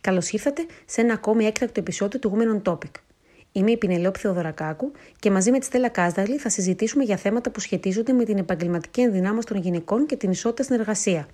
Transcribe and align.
Καλώς 0.00 0.30
ήρθατε 0.30 0.66
σε 0.84 1.00
ένα 1.00 1.12
ακόμη 1.12 1.44
έκτακτο 1.44 1.80
επεισόδιο 1.80 2.18
του 2.18 2.32
Women 2.36 2.56
on 2.56 2.72
Topic. 2.72 2.90
Είμαι 3.52 3.70
η 3.70 3.76
Πινελόπη 3.76 4.18
Θεοδωρακάκου 4.18 4.92
και 5.18 5.30
μαζί 5.30 5.50
με 5.50 5.58
τη 5.58 5.64
Στέλλα 5.64 5.88
Κάσδαλη 5.88 6.38
θα 6.38 6.48
συζητήσουμε 6.48 7.04
για 7.04 7.16
θέματα 7.16 7.50
που 7.50 7.60
σχετίζονται 7.60 8.12
με 8.12 8.24
την 8.24 8.38
επαγγελματική 8.38 9.00
ενδυνάμωση 9.00 9.46
των 9.46 9.56
γυναικών 9.56 10.06
και 10.06 10.16
την 10.16 10.30
ισότητα 10.30 10.62
στην 10.62 10.80
εργασία. 10.80 11.28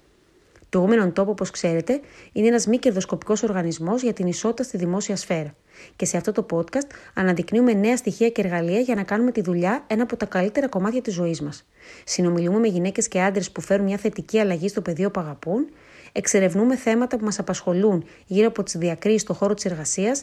Το 0.68 0.88
Women 0.88 1.02
on 1.02 1.12
Top, 1.22 1.26
όπως 1.26 1.50
ξέρετε, 1.50 2.00
είναι 2.32 2.46
ένας 2.46 2.66
μη 2.66 2.78
κερδοσκοπικός 2.78 3.42
οργανισμός 3.42 4.02
για 4.02 4.12
την 4.12 4.26
ισότητα 4.26 4.62
στη 4.62 4.76
δημόσια 4.76 5.16
σφαίρα. 5.16 5.54
Και 5.96 6.04
σε 6.04 6.16
αυτό 6.16 6.32
το 6.32 6.46
podcast 6.50 6.86
αναδεικνύουμε 7.14 7.72
νέα 7.72 7.96
στοιχεία 7.96 8.28
και 8.28 8.40
εργαλεία 8.42 8.80
για 8.80 8.94
να 8.94 9.02
κάνουμε 9.02 9.32
τη 9.32 9.40
δουλειά 9.40 9.84
ένα 9.86 10.02
από 10.02 10.16
τα 10.16 10.26
καλύτερα 10.26 10.68
κομμάτια 10.68 11.02
της 11.02 11.14
ζωής 11.14 11.40
μας. 11.40 11.66
Συνομιλούμε 12.04 12.58
με 12.58 12.68
γυναίκες 12.68 13.08
και 13.08 13.20
άντρες 13.20 13.50
που 13.50 13.60
φέρουν 13.60 13.84
μια 13.84 13.96
θετική 13.96 14.38
αλλαγή 14.38 14.68
στο 14.68 14.82
πεδίο 14.82 15.10
που 15.10 15.20
αγαπούν 15.20 15.66
εξερευνούμε 16.16 16.76
θέματα 16.76 17.16
που 17.16 17.24
μας 17.24 17.38
απασχολούν 17.38 18.04
γύρω 18.26 18.46
από 18.46 18.62
τις 18.62 18.76
διακρίσεις 18.76 19.20
στον 19.20 19.36
χώρο 19.36 19.54
της 19.54 19.64
εργασίας 19.64 20.22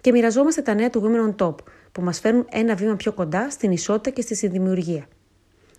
και 0.00 0.12
μοιραζόμαστε 0.12 0.62
τα 0.62 0.74
νέα 0.74 0.90
του 0.90 1.02
Women 1.02 1.30
on 1.30 1.46
Top, 1.46 1.54
που 1.92 2.02
μας 2.02 2.20
φέρνουν 2.20 2.46
ένα 2.50 2.74
βήμα 2.74 2.96
πιο 2.96 3.12
κοντά 3.12 3.50
στην 3.50 3.70
ισότητα 3.70 4.10
και 4.10 4.22
στη 4.22 4.34
συνδημιουργία. 4.34 5.06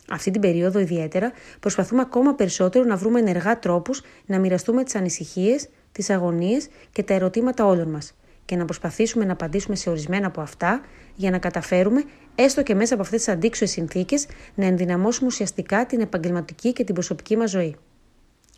Αυτή 0.09 0.31
την 0.31 0.41
περίοδο 0.41 0.79
ιδιαίτερα 0.79 1.31
προσπαθούμε 1.59 2.01
ακόμα 2.01 2.33
περισσότερο 2.33 2.85
να 2.85 2.95
βρούμε 2.95 3.19
ενεργά 3.19 3.59
τρόπους 3.59 4.01
να 4.25 4.39
μοιραστούμε 4.39 4.83
τις 4.83 4.95
ανησυχίες, 4.95 5.69
τις 5.91 6.09
αγωνίες 6.09 6.67
και 6.91 7.03
τα 7.03 7.13
ερωτήματα 7.13 7.65
όλων 7.65 7.89
μας 7.89 8.13
και 8.45 8.55
να 8.55 8.65
προσπαθήσουμε 8.65 9.25
να 9.25 9.31
απαντήσουμε 9.31 9.75
σε 9.75 9.89
ορισμένα 9.89 10.27
από 10.27 10.41
αυτά 10.41 10.81
για 11.15 11.31
να 11.31 11.37
καταφέρουμε, 11.37 12.03
έστω 12.35 12.63
και 12.63 12.75
μέσα 12.75 12.93
από 12.93 13.03
αυτές 13.03 13.23
τις 13.23 13.33
αντίξωες 13.33 13.71
συνθήκες, 13.71 14.27
να 14.55 14.65
ενδυναμώσουμε 14.65 15.27
ουσιαστικά 15.27 15.85
την 15.85 15.99
επαγγελματική 15.99 16.73
και 16.73 16.83
την 16.83 16.93
προσωπική 16.93 17.37
μας 17.37 17.49
ζωή. 17.49 17.75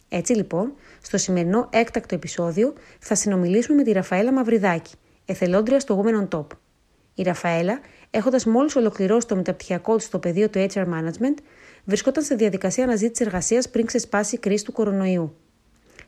Έτσι 0.09 0.34
λοιπόν, 0.34 0.73
στο 1.02 1.17
σημερινό 1.17 1.69
έκτακτο 1.72 2.16
επεισόδιο 2.16 2.73
θα 3.00 3.16
συνομιλήσουμε 3.16 3.77
με 3.77 3.83
τη 3.83 3.91
Ραφαέλα 3.91 4.31
Μαυριδάκη, 4.31 4.94
εθελόντρια 5.25 5.80
στο 5.80 6.03
Women 6.03 6.27
on 6.27 6.38
Top. 6.38 6.47
Η 7.14 7.23
Ραφαέλα, 7.23 7.80
έχοντας 8.09 8.45
μόλις 8.45 8.75
ολοκληρώσει 8.75 9.27
το 9.27 9.36
μεταπτυχιακό 9.36 9.95
της 9.95 10.05
στο 10.05 10.19
πεδίο 10.19 10.49
του 10.49 10.67
HR 10.73 10.83
Management, 10.83 11.38
βρισκόταν 11.86 12.23
σε 12.23 12.36
διαδικασία 12.36 12.83
αναζήτησης 12.83 13.25
εργασίας 13.25 13.69
πριν 13.69 13.86
ξεσπάσει 13.86 14.36
η 14.36 14.38
κρίση 14.39 14.66
του 14.66 14.72
κορονοϊού. 14.72 15.36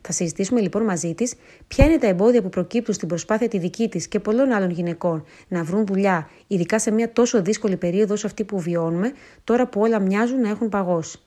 Θα 0.01 0.11
συζητήσουμε 0.11 0.61
λοιπόν 0.61 0.83
μαζί 0.83 1.13
της 1.13 1.33
ποια 1.67 1.85
είναι 1.85 1.97
τα 1.97 2.07
εμπόδια 2.07 2.41
που 2.41 2.49
προκύπτουν 2.49 2.93
στην 2.93 3.07
προσπάθεια 3.07 3.47
τη 3.47 3.57
δική 3.57 3.89
της 3.89 4.07
και 4.07 4.19
πολλών 4.19 4.51
άλλων 4.51 4.69
γυναικών 4.69 5.25
να 5.47 5.63
βρουν 5.63 5.85
δουλειά, 5.85 6.29
ειδικά 6.47 6.79
σε 6.79 6.91
μια 6.91 7.11
τόσο 7.11 7.41
δύσκολη 7.41 7.77
περίοδο 7.77 8.13
όσο 8.13 8.27
αυτή 8.27 8.43
που 8.43 8.59
βιώνουμε, 8.59 9.11
τώρα 9.43 9.67
που 9.67 9.81
όλα 9.81 9.99
μοιάζουν 9.99 10.41
να 10.41 10.49
έχουν 10.49 10.69
παγώσει. 10.69 11.19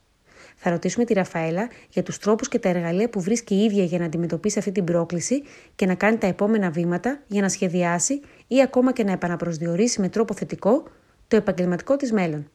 Θα 0.64 0.70
ρωτήσουμε 0.70 1.04
τη 1.04 1.12
Ραφαέλα 1.12 1.68
για 1.88 2.02
τους 2.02 2.18
τρόπους 2.18 2.48
και 2.48 2.58
τα 2.58 2.68
εργαλεία 2.68 3.08
που 3.08 3.20
βρίσκει 3.20 3.54
η 3.54 3.64
ίδια 3.64 3.84
για 3.84 3.98
να 3.98 4.04
αντιμετωπίσει 4.04 4.58
αυτή 4.58 4.72
την 4.72 4.84
πρόκληση 4.84 5.42
και 5.74 5.86
να 5.86 5.94
κάνει 5.94 6.18
τα 6.18 6.26
επόμενα 6.26 6.70
βήματα 6.70 7.22
για 7.26 7.42
να 7.42 7.48
σχεδιάσει 7.48 8.20
ή 8.46 8.62
ακόμα 8.62 8.92
και 8.92 9.04
να 9.04 9.12
επαναπροσδιορίσει 9.12 10.00
με 10.00 10.08
τρόπο 10.08 10.34
θετικό 10.34 10.82
το 11.28 11.36
επαγγελματικό 11.36 11.96
της 11.96 12.12
μέλλον. 12.12 12.50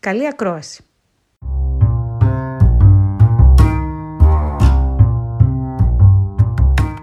Καλή 0.00 0.26
ακρόαση! 0.26 0.84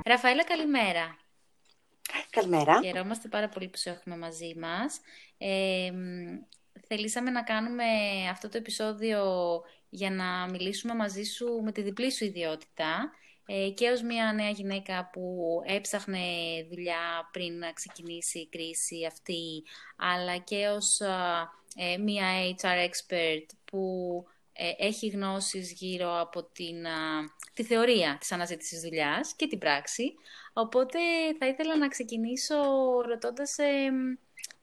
Ραφαέλα, 0.06 0.44
καλημέρα. 0.44 1.18
Καλημέρα. 2.30 2.82
Χαιρόμαστε 2.84 3.28
πάρα 3.28 3.50
πολύ 3.50 3.68
που 3.68 3.78
σε 3.78 3.90
έχουμε 3.90 4.18
μαζί 4.18 4.54
μας. 4.60 5.00
Ε, 5.38 5.92
θελήσαμε 6.88 7.30
να 7.30 7.44
κάνουμε 7.44 7.84
αυτό 8.32 8.50
το 8.50 8.58
επεισόδιο 8.58 9.22
για 9.96 10.12
να 10.12 10.50
μιλήσουμε 10.50 10.96
μαζί 10.96 11.24
σου 11.24 11.62
με 11.64 11.72
τη 11.72 11.82
διπλή 11.82 12.12
σου 12.12 12.26
ιδιότητα 12.26 13.12
ε, 13.46 13.70
και 13.70 13.90
ως 13.90 14.02
μια 14.02 14.34
νέα 14.34 14.50
γυναίκα 14.50 15.10
που 15.14 15.62
έψαχνε 15.66 16.20
δουλειά 16.70 17.30
πριν 17.32 17.58
να 17.58 17.72
ξεκινήσει 17.74 18.40
η 18.40 18.48
κρίση 18.48 19.06
αυτή, 19.06 19.64
αλλά 19.98 20.38
και 20.38 20.68
ως 20.68 21.00
ε, 21.76 21.98
μια 21.98 22.28
HR 22.62 22.90
expert 22.90 23.46
που 23.66 23.84
ε, 24.54 24.86
έχει 24.86 25.08
γνώσεις 25.08 25.72
γύρω 25.72 26.20
από 26.20 26.44
την, 26.44 26.86
τη 27.54 27.64
θεωρία 27.64 28.18
της 28.20 28.32
αναζήτησης 28.32 28.82
δουλειάς 28.82 29.34
και 29.36 29.48
την 29.48 29.60
πράξη. 29.60 30.14
Οπότε 30.54 31.00
θα 31.40 31.48
ήθελα 31.48 31.78
να 31.78 31.88
ξεκινήσω 31.88 32.56
ρωτώντας 33.08 33.56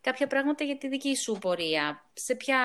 κάποια 0.01 0.27
πράγματα 0.27 0.65
για 0.65 0.79
τη 0.79 0.89
δική 0.89 1.17
σου 1.17 1.39
πορεία. 1.41 2.05
Σε 2.13 2.35
ποια 2.35 2.61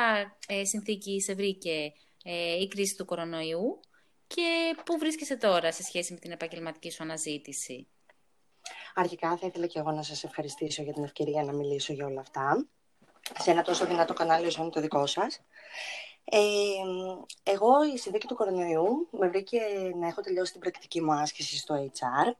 συνθήκη 0.64 1.22
σε 1.22 1.34
βρήκε 1.34 1.94
ε, 2.30 2.62
η 2.62 2.68
κρίση 2.68 2.96
του 2.96 3.06
κορονοϊού 3.06 3.80
και 4.28 4.76
πού 4.86 4.98
βρίσκεσαι 4.98 5.38
τώρα 5.38 5.72
σε 5.72 5.84
σχέση 5.84 6.14
με 6.14 6.20
την 6.20 6.32
επαγγελματική 6.32 6.92
σου 6.92 7.04
αναζήτηση; 7.04 7.88
Αρχικά 8.96 9.38
θα 9.38 9.48
ήθελα 9.48 9.66
και 9.66 9.80
εγώ 9.80 9.92
να 9.92 10.04
σας 10.04 10.24
ευχαριστήσω 10.24 10.84
για 10.84 10.94
την 10.94 11.04
ευκαιρία 11.04 11.44
να 11.44 11.54
μιλήσω 11.54 11.94
για 11.94 12.06
όλα 12.06 12.20
αυτά 12.20 12.68
σε 13.40 13.52
ένα 13.52 13.62
τόσο 13.62 13.86
δυνατό 13.86 14.14
κανάλι 14.14 14.46
όσο 14.46 14.62
είναι 14.62 14.72
το 14.72 14.82
δικό 14.82 15.06
σας. 15.06 15.42
Ε, 16.24 16.40
εγώ 17.44 17.70
η 17.94 17.98
συνδίκη 17.98 18.28
του 18.28 18.36
κορονοϊού 18.36 19.08
με 19.12 19.28
βρήκε 19.28 19.60
να 19.96 20.08
έχω 20.08 20.22
τελειώσει 20.22 20.52
την 20.52 20.62
πρακτική 20.62 21.02
μου 21.02 21.14
άσκηση 21.14 21.58
στο 21.58 21.90
HR. 21.94 22.32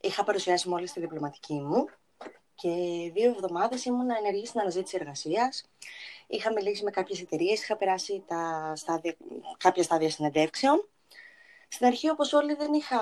Είχα 0.00 0.24
παρουσιάσει 0.24 0.68
μόλις 0.68 0.92
τη 0.92 1.00
διπλωματική 1.00 1.60
μου 1.60 1.84
και 2.64 3.10
δύο 3.12 3.30
εβδομάδες 3.30 3.84
ήμουν 3.84 4.10
ενεργή 4.10 4.46
στην 4.46 4.60
αναζήτηση 4.60 4.96
εργασίας. 5.00 5.64
Είχα 6.26 6.52
μιλήσει 6.52 6.84
με 6.84 6.90
κάποιες 6.90 7.20
εταιρείες, 7.20 7.62
είχα 7.62 7.76
περάσει 7.76 8.22
τα 8.26 8.72
στάδια, 8.76 9.16
κάποια 9.56 9.82
στάδια 9.82 10.10
συνεντεύξεων. 10.10 10.88
Στην 11.68 11.86
αρχή, 11.86 12.10
όπως 12.10 12.32
όλοι, 12.32 12.54
δεν 12.54 12.72
είχα 12.72 12.98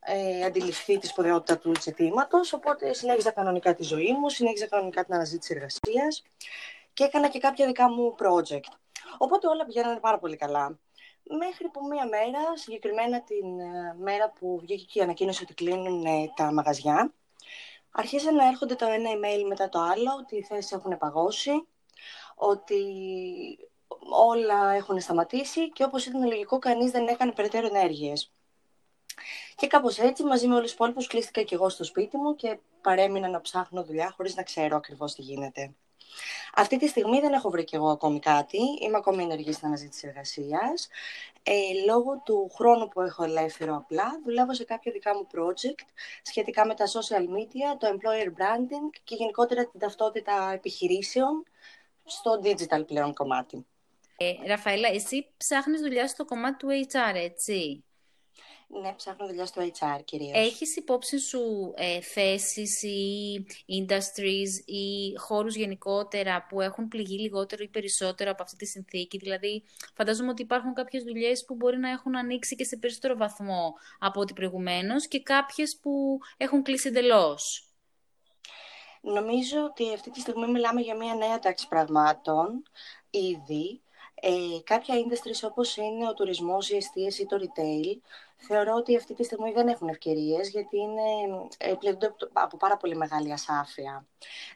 ε, 0.00 0.44
αντιληφθεί 0.44 0.98
τη 0.98 1.06
σπουδαιότητα 1.06 1.58
του 1.58 1.72
ζητήματος, 1.80 2.52
οπότε 2.52 2.92
συνέχιζα 2.92 3.30
κανονικά 3.30 3.74
τη 3.74 3.82
ζωή 3.82 4.12
μου, 4.12 4.28
συνέχιζα 4.28 4.66
κανονικά 4.66 5.04
την 5.04 5.14
αναζήτηση 5.14 5.54
εργασίας 5.54 6.22
και 6.92 7.04
έκανα 7.04 7.28
και 7.28 7.38
κάποια 7.38 7.66
δικά 7.66 7.90
μου 7.90 8.14
project. 8.18 8.72
Οπότε 9.18 9.48
όλα 9.48 9.64
πηγαίνανε 9.64 10.00
πάρα 10.00 10.18
πολύ 10.18 10.36
καλά. 10.36 10.78
Μέχρι 11.38 11.68
που 11.68 11.86
μία 11.86 12.06
μέρα, 12.06 12.56
συγκεκριμένα 12.56 13.22
την 13.22 13.60
ε, 13.60 13.96
μέρα 13.98 14.30
που 14.30 14.58
βγήκε 14.60 14.84
και 14.84 14.98
η 14.98 15.02
ανακοίνωση 15.02 15.42
ότι 15.42 15.54
κλείνουν 15.54 16.04
ε, 16.04 16.32
τα 16.36 16.52
μαγαζιά, 16.52 17.12
αρχίσαν 17.90 18.34
να 18.34 18.46
έρχονται 18.46 18.74
το 18.74 18.86
ένα 18.86 19.10
email 19.10 19.44
μετά 19.48 19.68
το 19.68 19.78
άλλο 19.78 20.10
ότι 20.18 20.36
οι 20.36 20.42
θέσεις 20.42 20.72
έχουν 20.72 20.98
παγώσει, 20.98 21.66
ότι 22.34 22.82
όλα 24.12 24.70
έχουν 24.70 25.00
σταματήσει 25.00 25.70
και 25.70 25.84
όπως 25.84 26.06
ήταν 26.06 26.26
λογικό 26.26 26.58
κανείς 26.58 26.90
δεν 26.90 27.06
έκανε 27.06 27.32
περαιτέρω 27.32 27.66
ενέργειες. 27.66 28.32
Και 29.56 29.66
κάπως 29.66 29.98
έτσι, 29.98 30.24
μαζί 30.24 30.46
με 30.46 30.52
όλους 30.52 30.64
τους 30.64 30.74
υπόλοιπους, 30.74 31.06
κλείστηκα 31.06 31.42
και 31.42 31.54
εγώ 31.54 31.68
στο 31.68 31.84
σπίτι 31.84 32.16
μου 32.16 32.34
και 32.34 32.58
παρέμεινα 32.80 33.28
να 33.28 33.40
ψάχνω 33.40 33.84
δουλειά 33.84 34.12
χωρίς 34.16 34.36
να 34.36 34.42
ξέρω 34.42 34.76
ακριβώς 34.76 35.14
τι 35.14 35.22
γίνεται. 35.22 35.74
Αυτή 36.54 36.78
τη 36.78 36.86
στιγμή 36.86 37.20
δεν 37.20 37.32
έχω 37.32 37.50
βρει 37.50 37.64
και 37.64 37.76
εγώ 37.76 37.88
ακόμη 37.90 38.18
κάτι. 38.18 38.58
Είμαι 38.80 38.96
ακόμη 38.96 39.22
ενεργής 39.22 39.54
στην 39.54 39.66
αναζήτηση 39.66 40.06
εργασίας. 40.06 40.88
Ε, 41.42 41.52
λόγω 41.86 42.22
του 42.24 42.50
χρόνου 42.54 42.88
που 42.88 43.00
έχω 43.00 43.24
ελεύθερο 43.24 43.76
απλά, 43.76 44.20
δουλεύω 44.24 44.54
σε 44.54 44.64
κάποια 44.64 44.92
δικά 44.92 45.14
μου 45.16 45.26
project 45.32 45.84
σχετικά 46.22 46.66
με 46.66 46.74
τα 46.74 46.84
social 46.86 47.22
media, 47.22 47.78
το 47.78 47.88
employer 47.88 48.26
branding 48.26 49.00
και 49.04 49.14
γενικότερα 49.14 49.66
την 49.66 49.80
ταυτότητα 49.80 50.52
επιχειρήσεων 50.52 51.44
στο 52.04 52.40
digital 52.44 52.86
πλέον 52.86 53.14
κομμάτι. 53.14 53.66
Ε, 54.16 54.46
Ραφαέλα, 54.46 54.88
εσύ 54.88 55.26
ψάχνεις 55.36 55.80
δουλειά 55.80 56.08
στο 56.08 56.24
κομμάτι 56.24 56.56
του 56.56 56.68
HR, 56.92 57.14
έτσι; 57.14 57.84
Ναι, 58.72 58.92
ψάχνω 58.96 59.26
δουλειά 59.26 59.46
στο 59.46 59.62
HR 59.62 60.00
κυρίως. 60.04 60.38
Έχεις 60.38 60.76
υπόψη 60.76 61.18
σου 61.18 61.72
ε, 61.76 62.00
θέσεις 62.00 62.82
ή 62.82 63.46
industries 63.68 64.64
ή 64.64 65.14
χώρους 65.16 65.54
γενικότερα 65.54 66.46
που 66.48 66.60
έχουν 66.60 66.88
πληγεί 66.88 67.18
λιγότερο 67.18 67.62
ή 67.62 67.68
περισσότερο 67.68 68.30
από 68.30 68.42
αυτή 68.42 68.56
τη 68.56 68.66
συνθήκη; 68.66 69.18
Δηλαδή, 69.18 69.64
φαντάζομαι 69.94 70.30
ότι 70.30 70.42
υπάρχουν 70.42 70.74
κάποιες 70.74 71.02
δουλειές 71.02 71.44
που 71.44 71.54
μπορεί 71.54 71.78
να 71.78 71.90
έχουν 71.90 72.16
ανοίξει 72.16 72.56
και 72.56 72.64
σε 72.64 72.76
περισσότερο 72.76 73.16
βαθμό 73.16 73.74
από 73.98 74.20
ό,τι 74.20 74.32
προηγουμένως 74.32 75.08
και 75.08 75.22
κάποιες 75.22 75.78
που 75.82 76.18
έχουν 76.36 76.62
κλείσει 76.62 76.88
εντελώς. 76.88 77.64
Νομίζω 79.00 79.64
ότι 79.64 79.94
αυτή 79.94 80.10
τη 80.10 80.20
στιγμή 80.20 80.46
μιλάμε 80.46 80.80
για 80.80 80.96
μια 80.96 81.14
νέα 81.14 81.38
τάξη 81.38 81.68
πραγμάτων 81.68 82.62
ήδη. 83.10 83.82
Ε, 84.20 84.60
κάποια 84.64 84.94
industries 84.94 85.48
όπως 85.50 85.76
είναι 85.76 86.08
ο 86.08 86.14
τουρισμός, 86.14 86.70
η 86.70 86.76
εστίαση 86.76 87.22
ή 87.22 87.26
το 87.26 87.36
retail 87.40 87.98
θεωρώ 88.36 88.74
ότι 88.74 88.96
αυτή 88.96 89.14
τη 89.14 89.22
στιγμή 89.24 89.52
δεν 89.52 89.68
έχουν 89.68 89.88
ευκαιρίες 89.88 90.48
γιατί 90.48 90.78
είναι 90.78 91.02
ε, 91.58 91.74
από 92.32 92.56
πάρα 92.56 92.76
πολύ 92.76 92.96
μεγάλη 92.96 93.32
ασάφεια. 93.32 94.06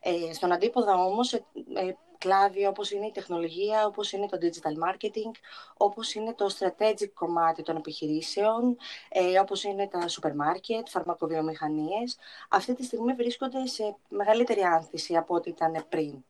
Ε, 0.00 0.32
στον 0.32 0.52
αντίποδα 0.52 0.94
όμως, 1.04 1.32
ε, 1.32 1.44
ε, 1.74 1.94
κλάδι 2.18 2.66
όπως 2.66 2.90
είναι 2.90 3.06
η 3.06 3.10
τεχνολογία, 3.10 3.86
όπως 3.86 4.12
είναι 4.12 4.26
το 4.26 4.38
digital 4.40 4.88
marketing, 4.88 5.30
όπως 5.76 6.14
είναι 6.14 6.34
το 6.34 6.46
strategic 6.58 7.10
κομμάτι 7.14 7.62
των 7.62 7.76
επιχειρήσεων, 7.76 8.76
ε, 9.08 9.38
όπως 9.40 9.64
είναι 9.64 9.88
τα 9.88 10.08
σούπερ 10.08 10.34
μάρκετ, 10.34 10.88
φαρμακοβιομηχανίες, 10.88 12.16
αυτή 12.48 12.74
τη 12.74 12.84
στιγμή 12.84 13.12
βρίσκονται 13.12 13.66
σε 13.66 13.96
μεγαλύτερη 14.08 14.60
άνθηση 14.62 15.16
από 15.16 15.34
ό,τι 15.34 15.50
ήταν 15.50 15.86
πριν. 15.88 16.24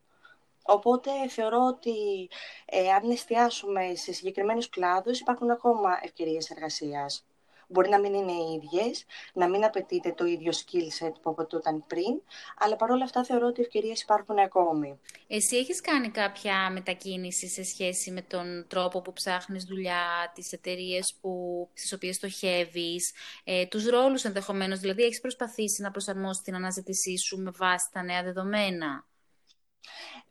Οπότε 0.67 1.11
θεωρώ 1.29 1.65
ότι 1.67 2.29
ε, 2.65 2.89
αν 2.91 3.09
εστιάσουμε 3.09 3.95
σε 3.95 4.13
συγκεκριμένους 4.13 4.69
κλάδους 4.69 5.19
υπάρχουν 5.19 5.51
ακόμα 5.51 5.99
ευκαιρίες 6.01 6.49
εργασίας. 6.49 7.25
Μπορεί 7.67 7.89
να 7.89 7.99
μην 7.99 8.13
είναι 8.13 8.31
οι 8.31 8.61
ίδιες, 8.61 9.05
να 9.33 9.49
μην 9.49 9.65
απαιτείται 9.65 10.13
το 10.13 10.25
ίδιο 10.25 10.51
skill 10.51 11.05
set 11.05 11.11
που 11.21 11.29
απαιτούταν 11.29 11.85
πριν, 11.87 12.21
αλλά 12.57 12.75
παρόλα 12.75 13.03
αυτά 13.03 13.23
θεωρώ 13.23 13.47
ότι 13.47 13.59
οι 13.59 13.63
ευκαιρίες 13.63 14.01
υπάρχουν 14.01 14.39
ακόμη. 14.39 14.99
Εσύ 15.27 15.57
έχεις 15.57 15.81
κάνει 15.81 16.09
κάποια 16.09 16.69
μετακίνηση 16.69 17.47
σε 17.47 17.63
σχέση 17.63 18.11
με 18.11 18.21
τον 18.21 18.65
τρόπο 18.67 19.01
που 19.01 19.13
ψάχνεις 19.13 19.63
δουλειά, 19.63 20.31
τις 20.33 20.51
εταιρείες 20.51 21.17
που, 21.21 21.67
στις 21.73 21.93
οποίες 21.93 22.15
στοχεύεις, 22.15 23.13
ε, 23.43 23.65
τους 23.65 23.85
ρόλους 23.85 24.23
ενδεχομένως, 24.23 24.79
δηλαδή 24.79 25.03
έχεις 25.03 25.21
προσπαθήσει 25.21 25.81
να 25.81 25.91
προσαρμόσεις 25.91 26.43
την 26.43 26.55
αναζήτησή 26.55 27.17
σου 27.17 27.37
με 27.37 27.51
βάση 27.57 27.89
τα 27.91 28.03
νέα 28.03 28.23
δεδομένα; 28.23 29.05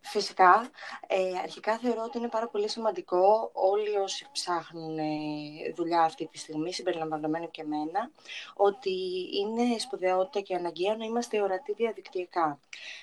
Φυσικά, 0.06 0.70
ε, 1.06 1.38
αρχικά 1.42 1.78
θεωρώ 1.78 2.02
ότι 2.02 2.18
είναι 2.18 2.28
πάρα 2.28 2.48
πολύ 2.48 2.68
σημαντικό 2.68 3.50
όλοι 3.52 3.96
όσοι 3.96 4.26
ψάχνουν 4.32 4.98
ε, 4.98 5.04
δουλειά 5.74 6.00
αυτή 6.00 6.26
τη 6.26 6.38
στιγμή, 6.38 6.72
συμπεριλαμβανομένου 6.72 7.50
και 7.50 7.62
εμένα, 7.62 8.10
ότι 8.54 8.92
είναι 9.34 9.78
σπουδαιότητα 9.78 10.40
και 10.40 10.54
αναγκαία 10.54 10.96
να 10.96 11.04
είμαστε 11.04 11.42
ορατοί 11.42 11.72
διαδικτυακά. 11.72 12.58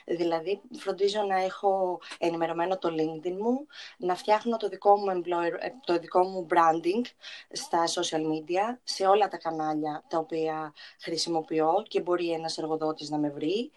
Δηλαδή, 0.05 0.61
φροντίζω 0.77 1.21
να 1.21 1.43
έχω 1.43 1.99
ενημερωμένο 2.17 2.77
το 2.77 2.89
LinkedIn 2.89 3.35
μου, 3.39 3.67
να 3.97 4.15
φτιάχνω 4.15 4.57
το 4.57 4.67
δικό 4.67 4.97
μου, 4.97 5.05
employer, 5.11 5.53
ε, 5.59 5.69
το 5.85 5.99
δικό 5.99 6.23
μου 6.23 6.47
branding 6.49 7.05
στα 7.51 7.83
social 7.87 8.21
media, 8.21 8.77
σε 8.83 9.05
όλα 9.05 9.27
τα 9.27 9.37
κανάλια 9.37 10.03
τα 10.07 10.17
οποία 10.17 10.73
χρησιμοποιώ 10.99 11.83
και 11.87 12.01
μπορεί 12.01 12.31
ένας 12.31 12.57
εργοδότης 12.57 13.09
να 13.09 13.17
με 13.17 13.29
βρει. 13.29 13.71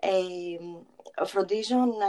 Ε, 0.00 1.24
φροντίζω 1.24 1.76
να 1.76 2.08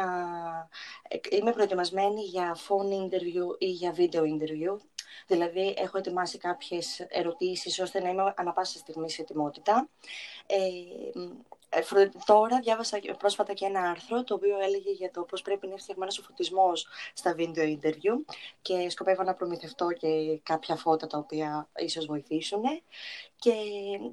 είμαι 1.30 1.52
προετοιμασμένη 1.52 2.22
για 2.22 2.58
phone 2.68 2.92
interview 2.92 3.58
ή 3.58 3.66
για 3.66 3.96
video 3.98 4.22
interview. 4.22 4.78
Δηλαδή, 5.28 5.74
έχω 5.78 5.98
ετοιμάσει 5.98 6.38
κάποιες 6.38 7.00
ερωτήσεις 7.10 7.80
ώστε 7.80 8.02
να 8.02 8.10
είμαι 8.10 8.34
ανα 8.36 8.52
πάσα 8.52 8.78
στιγμή 8.78 9.10
σε 9.10 9.22
ετοιμότητα. 9.22 9.90
Ε, 10.46 10.56
ε, 10.56 11.30
τώρα 12.26 12.60
διάβασα 12.60 13.00
πρόσφατα 13.18 13.54
και 13.54 13.66
ένα 13.66 13.82
άρθρο 13.82 14.24
το 14.24 14.34
οποίο 14.34 14.60
έλεγε 14.60 14.92
για 14.92 15.12
το 15.12 15.22
πώς 15.22 15.42
πρέπει 15.42 15.66
να 15.66 15.72
είναι 15.72 15.82
φτιαγμένος 15.82 16.18
ο 16.18 16.22
φωτισμός 16.22 16.88
στα 17.14 17.34
βίντεο 17.34 17.78
interview 17.82 18.34
και 18.62 18.90
σκοπεύω 18.90 19.24
να 19.24 19.34
προμηθευτώ 19.34 19.92
και 19.92 20.40
κάποια 20.44 20.76
φώτα 20.76 21.08
τα 21.08 21.18
οποία 21.18 21.70
ίσως 21.76 22.06
βοηθήσουν. 22.06 22.62
Και 23.36 23.54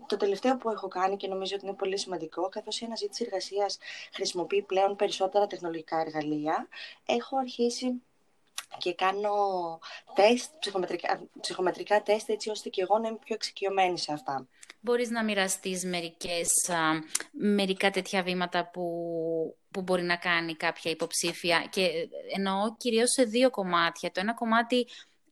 το 0.07 0.17
τελευταίο 0.17 0.57
που 0.57 0.71
έχω 0.71 0.89
κάνει 0.89 1.17
και 1.17 1.29
νομίζω 1.29 1.55
ότι 1.57 1.67
είναι 1.67 1.75
πολύ 1.75 1.99
σημαντικό, 1.99 2.49
καθώς 2.49 2.81
η 2.81 2.85
αναζήτηση 2.85 3.25
εργασίας 3.25 3.79
χρησιμοποιεί 4.13 4.63
πλέον 4.63 4.97
περισσότερα 4.97 5.47
τεχνολογικά 5.47 6.01
εργαλεία, 6.01 6.69
έχω 7.07 7.37
αρχίσει 7.37 8.03
και 8.79 8.95
κάνω 8.95 9.79
τεστ, 10.15 10.51
ψυχομετρικά, 10.59 11.23
ψυχομετρικά 11.41 12.03
τεστ 12.03 12.29
έτσι 12.29 12.51
ώστε 12.51 12.69
και 12.69 12.83
εγώ 12.83 12.99
να 12.99 13.09
είμαι 13.09 13.19
πιο 13.25 13.35
εξοικειωμένη 13.35 13.99
σε 13.99 14.13
αυτά. 14.13 14.47
Μπορείς 14.87 15.11
να 15.11 15.25
μοιραστείς 15.25 15.85
μερικές, 15.85 16.49
μερικά 17.33 17.91
τέτοια 17.91 18.23
βήματα 18.23 18.71
που, 18.71 18.83
που 19.71 19.83
μπορεί 19.83 20.03
να 20.03 20.17
κάνει 20.17 20.55
κάποια 20.57 20.91
υποψήφια 20.91 21.67
και 21.71 22.09
εννοώ 22.37 22.77
κυρίως 22.77 23.11
σε 23.11 23.25
δύο 23.25 23.51
κομμάτια. 23.51 24.11
Το 24.11 24.21
ένα 24.21 24.35
κομμάτι 24.35 24.87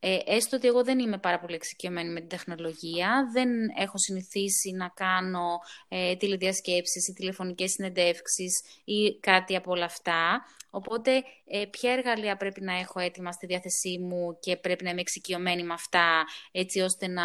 ε, 0.07 0.19
έστω 0.27 0.57
ότι 0.57 0.67
εγώ 0.67 0.85
δεν 0.85 0.99
είμαι 0.99 1.19
πάρα 1.19 1.39
πολύ 1.39 1.55
εξοικειωμένη 1.55 2.09
με 2.09 2.21
την 2.21 2.29
τεχνολογία, 2.29 3.31
δεν 3.33 3.49
έχω 3.79 3.99
συνηθίσει 3.99 4.71
να 4.71 4.89
κάνω 4.89 5.59
ε, 5.89 6.17
τηλεδιασκέψεις 6.17 7.09
ή 7.09 7.13
τηλεφωνικές 7.13 7.71
συνεντεύξεις 7.71 8.63
ή 8.85 9.19
κάτι 9.21 9.57
από 9.57 9.71
όλα 9.71 9.85
αυτά. 9.85 10.45
Οπότε, 10.71 11.23
ε, 11.47 11.65
ποια 11.65 11.93
εργαλεία 11.93 12.37
πρέπει 12.37 12.61
να 12.61 12.79
έχω 12.79 13.01
έτοιμα 13.01 13.33
στη 13.33 13.47
διάθεσή 13.47 13.99
μου 13.99 14.39
και 14.41 14.57
πρέπει 14.57 14.85
να 14.85 14.91
είμαι 14.91 15.01
εξοικειωμένη 15.01 15.63
με 15.63 15.73
αυτά, 15.73 16.25
έτσι 16.53 16.81
ώστε 16.81 17.07
να 17.07 17.25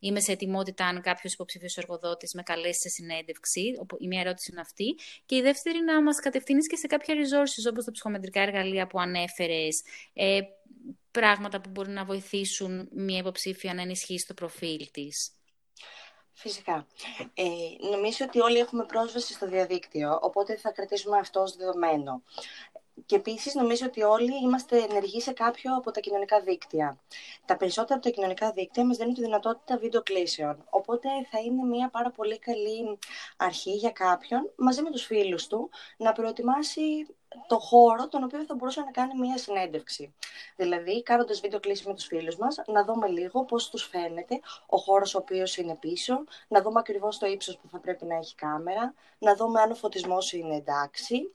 είμαι 0.00 0.20
σε 0.20 0.32
ετοιμότητα 0.32 0.86
αν 0.86 1.00
κάποιος 1.00 1.32
υποψήφιος 1.32 1.76
εργοδότης 1.76 2.34
με 2.34 2.42
καλέσει 2.42 2.80
σε 2.80 2.88
συνέντευξη. 2.88 3.60
Η 3.98 4.06
μία 4.06 4.20
ερώτηση 4.20 4.50
είναι 4.52 4.60
αυτή. 4.60 4.94
Και 5.26 5.36
η 5.36 5.40
δεύτερη, 5.40 5.84
να 5.84 6.02
μας 6.02 6.20
κατευθύνεις 6.20 6.68
και 6.68 6.76
σε 6.76 6.86
κάποια 6.86 7.14
resources, 7.14 7.70
όπως 7.70 7.84
τα 7.84 7.90
ψυχομετρικά 7.90 8.40
εργαλεία 8.40 8.86
που 8.86 9.00
ανέφερες. 9.00 9.82
Ε, 10.12 10.40
πράγματα 11.20 11.60
που 11.60 11.70
μπορεί 11.70 11.90
να 11.90 12.04
βοηθήσουν 12.04 12.88
μια 12.92 13.18
υποψήφια 13.18 13.74
να 13.74 13.82
ενισχύσει 13.82 14.26
το 14.26 14.34
προφίλ 14.34 14.88
της; 14.90 15.30
Φυσικά. 16.38 16.86
Ε, 17.34 17.44
νομίζω 17.90 18.24
ότι 18.24 18.40
όλοι 18.40 18.58
έχουμε 18.58 18.84
πρόσβαση 18.84 19.32
στο 19.32 19.46
διαδίκτυο, 19.46 20.18
οπότε 20.22 20.56
θα 20.56 20.72
κρατήσουμε 20.72 21.18
αυτό 21.18 21.40
ως 21.40 21.56
δεδομένο. 21.56 22.22
Και 23.06 23.16
επίσης 23.16 23.54
νομίζω 23.54 23.86
ότι 23.86 24.02
όλοι 24.02 24.32
είμαστε 24.42 24.76
ενεργοί 24.90 25.20
σε 25.20 25.32
κάποιο 25.32 25.76
από 25.76 25.90
τα 25.90 26.00
κοινωνικά 26.00 26.40
δίκτυα. 26.40 26.98
Τα 27.44 27.56
περισσότερα 27.56 27.94
από 27.94 28.02
τα 28.02 28.10
κοινωνικά 28.10 28.52
δίκτυα 28.52 28.84
μας 28.84 28.96
δίνουν 28.96 29.14
τη 29.14 29.20
δυνατότητα 29.20 29.78
βίντεο 29.78 30.02
κλήσεων. 30.02 30.64
Οπότε 30.70 31.08
θα 31.30 31.38
είναι 31.38 31.62
μια 31.62 31.88
πάρα 31.88 32.10
πολύ 32.10 32.38
καλή 32.38 32.98
αρχή 33.36 33.70
για 33.70 33.90
κάποιον, 33.90 34.52
μαζί 34.56 34.82
με 34.82 34.90
τους 34.90 35.04
φίλους 35.04 35.46
του, 35.46 35.70
να 35.96 36.12
προετοιμάσει 36.12 37.06
το 37.46 37.58
χώρο 37.58 38.08
τον 38.08 38.22
οποίο 38.22 38.44
θα 38.44 38.54
μπορούσε 38.54 38.80
να 38.80 38.90
κάνει 38.90 39.18
μια 39.18 39.38
συνέντευξη. 39.38 40.14
Δηλαδή, 40.56 41.02
κάνοντας 41.02 41.40
βίντεο 41.40 41.60
κλήση 41.60 41.88
με 41.88 41.94
τους 41.94 42.04
φίλους 42.04 42.36
μας, 42.36 42.62
να 42.66 42.84
δούμε 42.84 43.08
λίγο 43.08 43.44
πώς 43.44 43.70
τους 43.70 43.84
φαίνεται 43.84 44.40
ο 44.66 44.76
χώρος 44.76 45.14
ο 45.14 45.18
οποίος 45.18 45.56
είναι 45.56 45.74
πίσω, 45.74 46.24
να 46.48 46.62
δούμε 46.62 46.78
ακριβώς 46.78 47.18
το 47.18 47.26
ύψος 47.26 47.56
που 47.56 47.68
θα 47.68 47.78
πρέπει 47.78 48.04
να 48.04 48.16
έχει 48.16 48.34
κάμερα, 48.34 48.94
να 49.18 49.34
δούμε 49.34 49.60
αν 49.60 49.70
ο 49.70 49.74
φωτισμός 49.74 50.32
είναι 50.32 50.56
εντάξει 50.56 51.30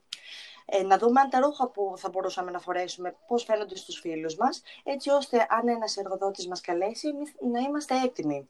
ε, 0.73 0.83
να 0.83 0.97
δούμε 0.97 1.21
αν 1.21 1.29
τα 1.29 1.39
ρούχα 1.39 1.67
που 1.67 1.93
θα 1.97 2.09
μπορούσαμε 2.09 2.51
να 2.51 2.59
φορέσουμε, 2.59 3.15
πώς 3.27 3.43
φαίνονται 3.43 3.75
στους 3.75 3.99
φίλους 3.99 4.35
μας, 4.35 4.61
έτσι 4.83 5.09
ώστε 5.09 5.47
αν 5.49 5.67
ένας 5.67 5.97
εργοδότης 5.97 6.47
μας 6.47 6.61
καλέσει, 6.61 7.07
να 7.51 7.59
είμαστε 7.59 8.01
έτοιμοι. 8.03 8.49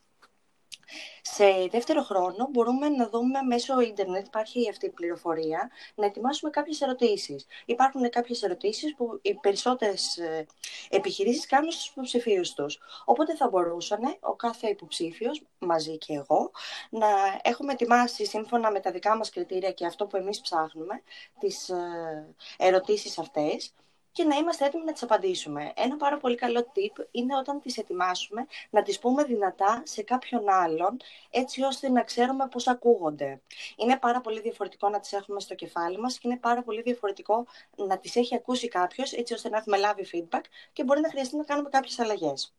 Σε 1.21 1.67
δεύτερο 1.71 2.01
χρόνο 2.01 2.47
μπορούμε 2.51 2.89
να 2.89 3.09
δούμε 3.09 3.41
μέσω 3.41 3.81
ίντερνετ, 3.81 4.27
υπάρχει 4.27 4.69
αυτή 4.69 4.85
η 4.85 4.89
πληροφορία, 4.89 5.69
να 5.95 6.05
ετοιμάσουμε 6.05 6.51
κάποιες 6.51 6.81
ερωτήσεις. 6.81 7.45
Υπάρχουν 7.65 8.09
κάποιες 8.09 8.41
ερωτήσεις 8.43 8.95
που 8.95 9.19
οι 9.21 9.33
περισσότερες 9.33 10.17
ε, 10.17 10.45
επιχειρήσεις 10.89 11.45
κάνουν 11.45 11.71
στους 11.71 11.87
υποψηφίους 11.87 12.53
τους. 12.53 12.79
Οπότε 13.05 13.35
θα 13.35 13.49
μπορούσαν 13.49 13.99
ο 14.19 14.35
κάθε 14.35 14.67
υποψήφιος, 14.67 15.41
μαζί 15.59 15.97
και 15.97 16.13
εγώ, 16.13 16.51
να 16.89 17.07
έχουμε 17.41 17.73
ετοιμάσει 17.73 18.25
σύμφωνα 18.25 18.71
με 18.71 18.79
τα 18.79 18.91
δικά 18.91 19.17
μας 19.17 19.29
κριτήρια 19.29 19.71
και 19.71 19.85
αυτό 19.85 20.05
που 20.05 20.17
εμείς 20.17 20.41
ψάχνουμε, 20.41 21.01
τις 21.39 21.69
ε, 21.69 22.35
ερωτήσεις 22.57 23.17
αυτές, 23.17 23.73
και 24.11 24.23
να 24.23 24.35
είμαστε 24.35 24.65
έτοιμοι 24.65 24.83
να 24.83 24.91
τις 24.91 25.03
απαντήσουμε. 25.03 25.71
Ένα 25.75 25.97
πάρα 25.97 26.17
πολύ 26.17 26.35
καλό 26.35 26.59
tip 26.73 27.05
είναι 27.11 27.37
όταν 27.37 27.61
τις 27.61 27.77
ετοιμάσουμε 27.77 28.47
να 28.69 28.81
τις 28.81 28.99
πούμε 28.99 29.23
δυνατά 29.23 29.81
σε 29.85 30.03
κάποιον 30.03 30.49
άλλον 30.49 30.97
έτσι 31.29 31.63
ώστε 31.63 31.89
να 31.89 32.03
ξέρουμε 32.03 32.47
πώς 32.47 32.67
ακούγονται. 32.67 33.41
Είναι 33.75 33.97
πάρα 33.97 34.21
πολύ 34.21 34.41
διαφορετικό 34.41 34.89
να 34.89 34.99
τις 34.99 35.13
έχουμε 35.13 35.39
στο 35.39 35.55
κεφάλι 35.55 35.97
μας 35.97 36.17
και 36.17 36.27
είναι 36.27 36.37
πάρα 36.37 36.63
πολύ 36.63 36.81
διαφορετικό 36.81 37.45
να 37.75 37.97
τις 37.97 38.15
έχει 38.15 38.35
ακούσει 38.35 38.67
κάποιος 38.67 39.13
έτσι 39.13 39.33
ώστε 39.33 39.49
να 39.49 39.57
έχουμε 39.57 39.77
λάβει 39.77 40.09
feedback 40.13 40.43
και 40.73 40.83
μπορεί 40.83 41.01
να 41.01 41.09
χρειαστεί 41.09 41.37
να 41.37 41.43
κάνουμε 41.43 41.69
κάποιες 41.69 41.99
αλλαγές. 41.99 42.53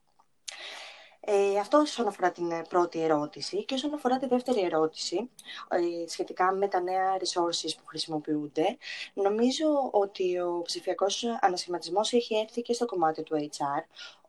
Ε, 1.24 1.58
αυτό 1.58 1.78
όσον 1.78 2.06
αφορά 2.06 2.30
την 2.30 2.50
ε, 2.50 2.62
πρώτη 2.68 3.02
ερώτηση 3.02 3.64
και 3.64 3.74
όσον 3.74 3.94
αφορά 3.94 4.18
τη 4.18 4.26
δεύτερη 4.26 4.60
ερώτηση 4.60 5.30
ε, 5.68 6.08
σχετικά 6.08 6.52
με 6.52 6.68
τα 6.68 6.80
νέα 6.80 7.16
resources 7.16 7.70
που 7.76 7.86
χρησιμοποιούνται 7.86 8.76
νομίζω 9.14 9.88
ότι 9.92 10.38
ο 10.38 10.62
ψηφιακός 10.62 11.24
ανασχηματισμός 11.40 12.12
έχει 12.12 12.36
έρθει 12.36 12.62
και 12.62 12.72
στο 12.72 12.84
κομμάτι 12.84 13.22
του 13.22 13.48
HR 13.50 13.84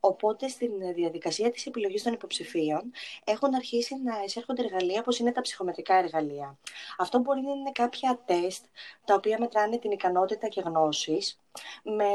Οπότε 0.06 0.48
στην 0.48 0.94
διαδικασία 0.94 1.52
της 1.52 1.66
επιλογής 1.66 2.04
των 2.04 2.14
υποψηφίων 2.14 2.92
έχουν 3.24 3.56
αρχίσει 3.56 3.96
να 4.04 4.24
εισέρχονται 4.26 4.64
εργαλεία 4.64 5.00
όπως 5.00 5.20
είναι 5.20 5.32
τα 5.32 5.42
ψυχομετρικά 5.42 5.96
εργαλεία. 5.96 6.58
Αυτό 6.98 7.20
μπορεί 7.20 7.42
να 7.42 7.52
είναι 7.52 7.72
κάποια 7.72 8.20
τεστ 8.26 8.66
τα 9.06 9.14
οποία 9.14 9.38
μετράνε 9.40 9.78
την 9.78 9.92
ικανότητα 9.92 10.48
και 10.48 10.62
γνώσεις 10.62 11.40
με 11.84 12.12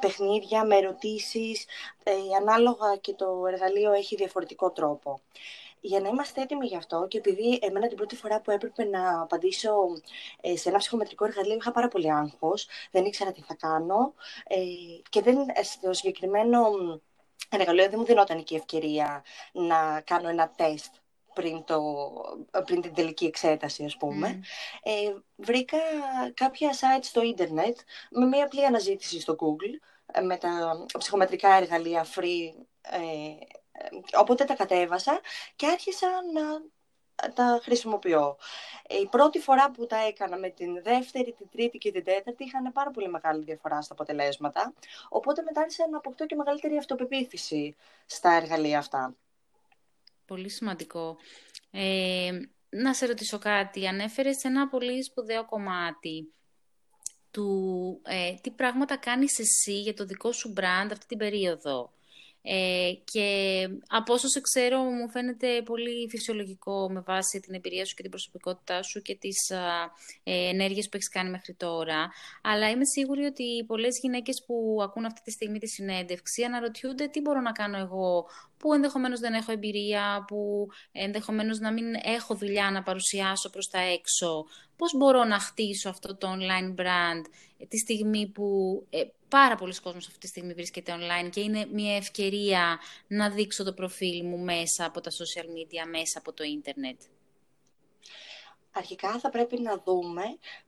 παιχνίδια, 0.00 0.64
με 0.64 0.76
ερωτήσεις, 0.76 1.66
ε, 2.02 2.12
ανάλογα 2.40 2.96
και 2.96 3.12
το 3.12 3.46
εργαλείο 3.46 3.92
έχει 3.92 4.16
διαφορετικό 4.16 4.70
τρόπο 4.70 5.20
για 5.80 6.00
να 6.00 6.08
είμαστε 6.08 6.40
έτοιμοι 6.40 6.66
γι' 6.66 6.76
αυτό 6.76 7.06
και 7.08 7.18
επειδή 7.18 7.58
εμένα 7.62 7.88
την 7.88 7.96
πρώτη 7.96 8.16
φορά 8.16 8.40
που 8.40 8.50
έπρεπε 8.50 8.84
να 8.84 9.20
απαντήσω 9.20 9.72
ε, 10.40 10.56
σε 10.56 10.68
ένα 10.68 10.78
ψυχομετρικό 10.78 11.24
εργαλείο 11.24 11.54
είχα 11.54 11.72
πάρα 11.72 11.88
πολύ 11.88 12.12
άγχος, 12.12 12.68
δεν 12.90 13.04
ήξερα 13.04 13.32
τι 13.32 13.42
θα 13.42 13.54
κάνω 13.54 14.14
ε, 14.46 14.56
και 15.08 15.22
δεν, 15.22 15.36
ε, 15.54 15.62
στο 15.62 15.92
συγκεκριμένο 15.92 16.60
εργαλείο 17.48 17.88
δεν 17.88 17.98
μου 17.98 18.04
δινόταν 18.04 18.44
και 18.44 18.54
η 18.54 18.56
ευκαιρία 18.56 19.24
να 19.52 20.00
κάνω 20.00 20.28
ένα 20.28 20.52
τεστ 20.56 20.94
πριν, 21.34 21.64
το, 21.64 21.82
πριν 22.64 22.80
την 22.80 22.94
τελική 22.94 23.24
εξέταση, 23.24 23.84
ας 23.84 23.96
πούμε. 23.96 24.40
Ε, 24.82 24.90
βρήκα 25.36 25.78
κάποια 26.34 26.70
site 26.70 27.02
στο 27.02 27.22
ίντερνετ 27.22 27.78
με 28.10 28.26
μια 28.26 28.44
απλή 28.44 28.66
αναζήτηση 28.66 29.20
στο 29.20 29.36
Google 29.40 29.88
με 30.22 30.36
τα 30.36 30.84
ψυχομετρικά 30.98 31.54
εργαλεία 31.54 32.06
free 32.14 32.52
Οπότε 34.14 34.44
τα 34.44 34.54
κατέβασα 34.54 35.20
και 35.56 35.66
άρχισα 35.66 36.08
να 36.32 36.62
τα 37.34 37.60
χρησιμοποιώ. 37.62 38.36
Η 39.02 39.06
πρώτη 39.06 39.38
φορά 39.38 39.70
που 39.70 39.86
τα 39.86 39.96
έκανα 39.96 40.36
με 40.36 40.48
την 40.48 40.82
δεύτερη, 40.82 41.32
την 41.32 41.46
τρίτη 41.50 41.78
και 41.78 41.92
την 41.92 42.04
τέταρτη 42.04 42.44
είχαν 42.44 42.72
πάρα 42.72 42.90
πολύ 42.90 43.08
μεγάλη 43.08 43.44
διαφορά 43.44 43.82
στα 43.82 43.92
αποτελέσματα. 43.92 44.72
Οπότε 45.08 45.42
μετά 45.42 45.60
άρχισα 45.60 45.88
να 45.88 45.96
αποκτώ 45.96 46.26
και 46.26 46.34
μεγαλύτερη 46.34 46.76
αυτοπεποίθηση 46.76 47.76
στα 48.06 48.32
εργαλεία 48.32 48.78
αυτά. 48.78 49.14
Πολύ 50.26 50.48
σημαντικό. 50.48 51.16
Ε, 51.70 52.30
να 52.68 52.94
σε 52.94 53.06
ρωτήσω 53.06 53.38
κάτι. 53.38 53.86
Ανέφερες 53.86 54.44
ένα 54.44 54.68
πολύ 54.68 55.02
σπουδαίο 55.02 55.44
κομμάτι 55.44 56.32
του 57.30 58.00
ε, 58.04 58.34
τι 58.40 58.50
πράγματα 58.50 58.96
κάνεις 58.96 59.38
εσύ 59.38 59.80
για 59.80 59.94
το 59.94 60.04
δικό 60.04 60.32
σου 60.32 60.52
brand 60.56 60.88
αυτή 60.90 61.06
την 61.06 61.18
περίοδο. 61.18 61.92
Ε, 62.42 62.92
και 63.04 63.68
από 63.88 64.12
όσο 64.12 64.28
σε 64.28 64.40
ξέρω 64.40 64.82
μου 64.82 65.10
φαίνεται 65.10 65.62
πολύ 65.62 66.08
φυσιολογικό 66.08 66.90
με 66.90 67.00
βάση 67.00 67.40
την 67.40 67.54
εμπειρία 67.54 67.84
σου 67.84 67.94
και 67.94 68.02
την 68.02 68.10
προσωπικότητά 68.10 68.82
σου 68.82 69.02
και 69.02 69.14
τις 69.14 69.50
α, 69.50 69.92
ε, 70.22 70.48
ενέργειες 70.48 70.84
που 70.84 70.96
έχεις 70.96 71.08
κάνει 71.08 71.30
μέχρι 71.30 71.54
τώρα. 71.54 72.10
Αλλά 72.42 72.70
είμαι 72.70 72.84
σίγουρη 72.84 73.24
ότι 73.24 73.64
πολλές 73.66 73.98
γυναίκες 73.98 74.44
που 74.46 74.78
ακούν 74.82 75.04
αυτή 75.04 75.20
τη 75.24 75.30
στιγμή 75.30 75.58
τη 75.58 75.66
συνέντευξη 75.66 76.42
αναρωτιούνται 76.42 77.06
τι 77.06 77.20
μπορώ 77.20 77.40
να 77.40 77.52
κάνω 77.52 77.78
εγώ 77.78 78.26
που 78.60 78.72
ενδεχομένως 78.72 79.20
δεν 79.20 79.34
έχω 79.34 79.52
εμπειρία, 79.52 80.24
που 80.28 80.68
ενδεχομένως 80.92 81.58
να 81.58 81.72
μην 81.72 81.94
έχω 82.02 82.34
δουλειά 82.34 82.70
να 82.70 82.82
παρουσιάσω 82.82 83.50
προς 83.50 83.68
τα 83.68 83.78
έξω. 83.78 84.44
Πώς 84.76 84.96
μπορώ 84.96 85.24
να 85.24 85.38
χτίσω 85.38 85.88
αυτό 85.88 86.16
το 86.16 86.28
online 86.30 86.80
brand 86.80 87.24
ε, 87.58 87.66
τη 87.66 87.78
στιγμή 87.78 88.26
που 88.26 88.46
ε, 88.90 89.02
πάρα 89.28 89.54
πολλοί 89.56 89.80
κόσμος 89.80 90.06
αυτή 90.06 90.18
τη 90.18 90.26
στιγμή 90.26 90.52
βρίσκεται 90.52 90.94
online 90.98 91.30
και 91.30 91.40
είναι 91.40 91.66
μια 91.72 91.96
ευκαιρία 91.96 92.78
να 93.06 93.30
δείξω 93.30 93.64
το 93.64 93.72
προφίλ 93.72 94.24
μου 94.24 94.38
μέσα 94.38 94.84
από 94.84 95.00
τα 95.00 95.10
social 95.10 95.44
media, 95.44 95.88
μέσα 95.90 96.18
από 96.18 96.32
το 96.32 96.44
ίντερνετ; 96.44 97.00
Αρχικά 98.72 99.18
θα 99.18 99.30
πρέπει 99.30 99.60
να 99.60 99.82
δούμε 99.84 100.22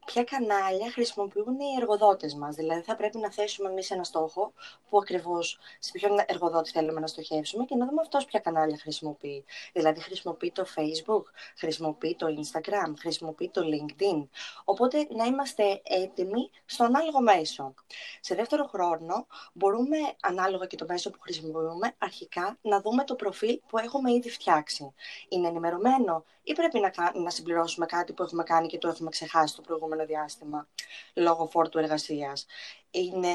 ποια 0.04 0.24
κανάλια 0.24 0.90
χρησιμοποιούν 0.90 1.60
οι 1.60 1.74
εργοδότες 1.80 2.34
μας. 2.34 2.54
Δηλαδή 2.54 2.82
θα 2.82 2.96
πρέπει 2.96 3.18
να 3.18 3.32
θέσουμε 3.32 3.68
εμείς 3.68 3.90
ένα 3.90 4.04
στόχο 4.04 4.52
που 4.88 4.98
ακριβώς 4.98 5.58
σε 5.78 5.90
ποιον 5.92 6.18
εργοδότη 6.26 6.70
θέλουμε 6.70 7.00
να 7.00 7.06
στοχεύσουμε 7.06 7.64
και 7.64 7.74
να 7.76 7.86
δούμε 7.86 8.00
αυτός 8.00 8.24
ποια 8.24 8.40
κανάλια 8.40 8.78
χρησιμοποιεί. 8.78 9.44
Δηλαδή 9.72 10.00
χρησιμοποιεί 10.00 10.50
το 10.50 10.66
Facebook, 10.76 11.22
χρησιμοποιεί 11.56 12.16
το 12.18 12.26
Instagram, 12.26 12.92
χρησιμοποιεί 12.98 13.48
το 13.48 13.62
LinkedIn. 13.64 14.28
Οπότε 14.64 15.06
να 15.10 15.24
είμαστε 15.24 15.80
έτοιμοι 15.82 16.50
στο 16.64 16.84
ανάλογο 16.84 17.20
μέσο. 17.20 17.74
Σε 18.20 18.34
δεύτερο 18.34 18.64
χρόνο 18.64 19.26
μπορούμε, 19.52 19.96
ανάλογα 20.20 20.66
και 20.66 20.76
το 20.76 20.84
μέσο 20.88 21.10
που 21.10 21.20
χρησιμοποιούμε, 21.20 21.94
αρχικά 21.98 22.58
να 22.62 22.80
δούμε 22.80 23.04
το 23.04 23.14
προφίλ 23.14 23.60
που 23.68 23.78
έχουμε 23.78 24.12
ήδη 24.12 24.30
φτιάξει. 24.30 24.94
Είναι 25.28 25.48
ενημερωμένο 25.48 26.24
ή 26.42 26.52
πρέπει 26.52 26.80
να, 26.80 27.20
να 27.20 27.30
συμπληρώσουμε 27.30 27.86
κάτι 27.86 28.12
που 28.12 28.22
έχουμε 28.22 28.42
κάνει 28.42 28.66
και 28.66 28.78
το 28.78 28.88
έχουμε 28.88 29.10
ξεχάσει 29.10 29.56
το 29.56 29.62
προηγούμενο 29.62 29.91
διάστημα 30.00 30.68
λόγω 31.14 31.46
φόρτου 31.46 31.78
εργασίας. 31.78 32.46
Είναι 32.90 33.32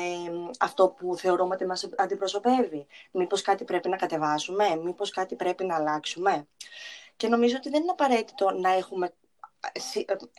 αυτό 0.59 0.87
που 0.87 1.15
θεωρούμε 1.17 1.53
ότι 1.53 1.65
μας 1.65 1.89
αντιπροσωπεύει. 1.97 2.87
Μήπως 3.11 3.41
κάτι 3.41 3.63
πρέπει 3.63 3.89
να 3.89 3.97
κατεβάσουμε, 3.97 4.75
μήπως 4.75 5.09
κάτι 5.09 5.35
πρέπει 5.35 5.65
να 5.65 5.75
αλλάξουμε. 5.75 6.47
Και 7.15 7.27
νομίζω 7.27 7.55
ότι 7.57 7.69
δεν 7.69 7.81
είναι 7.81 7.91
απαραίτητο 7.91 8.51
να 8.51 8.73
έχουμε 8.73 9.05
ε, 9.05 9.11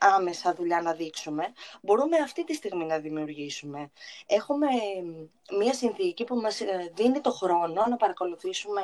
άμεσα 0.00 0.54
δουλειά 0.54 0.82
να 0.82 0.92
δείξουμε, 0.92 1.52
μπορούμε 1.82 2.16
αυτή 2.16 2.44
τη 2.44 2.54
στιγμή 2.54 2.84
να 2.84 2.98
δημιουργήσουμε. 2.98 3.90
Έχουμε 4.26 4.66
μία 5.58 5.74
συνθήκη 5.74 6.24
που 6.24 6.34
μας 6.36 6.60
ε, 6.60 6.92
δίνει 6.94 7.20
το 7.20 7.30
χρόνο 7.30 7.86
να 7.86 7.96
παρακολουθήσουμε 7.96 8.80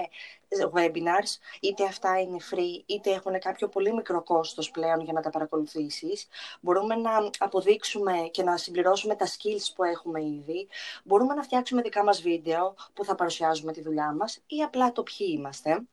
webinars, 0.73 1.39
είτε 1.61 1.85
αυτά 1.85 2.21
είναι 2.21 2.37
free, 2.51 2.83
είτε 2.87 3.11
έχουν 3.11 3.39
κάποιο 3.39 3.69
πολύ 3.69 3.95
μικρό 3.95 4.23
κόστος 4.23 4.71
πλέον 4.71 5.01
για 5.01 5.13
να 5.13 5.21
τα 5.21 5.31
παρακολουθήσεις. 5.31 6.27
Μπορούμε 6.61 6.95
να 6.95 7.31
αποδείξουμε 7.39 8.13
και 8.31 8.43
να 8.43 8.57
συμπληρώσουμε 8.57 9.15
τα 9.15 9.27
skills 9.27 9.73
που 9.75 9.85
έχουμε 9.85 10.25
ήδη. 10.25 10.69
Μπορούμε 11.05 11.35
να 11.35 11.43
φτιάξουμε 11.43 11.83
δικά 11.83 12.05
μας 12.05 12.23
βίντεο 12.23 12.75
που 12.95 13.05
θα 13.05 13.15
παρουσιάζουμε 13.15 13.73
τη 13.73 13.83
δουλειά 13.83 14.13
μας 14.13 14.43
ή 14.47 14.63
απλά 14.63 14.93
το 14.93 15.03
ποιοι 15.03 15.27
είμαστε. 15.31 15.87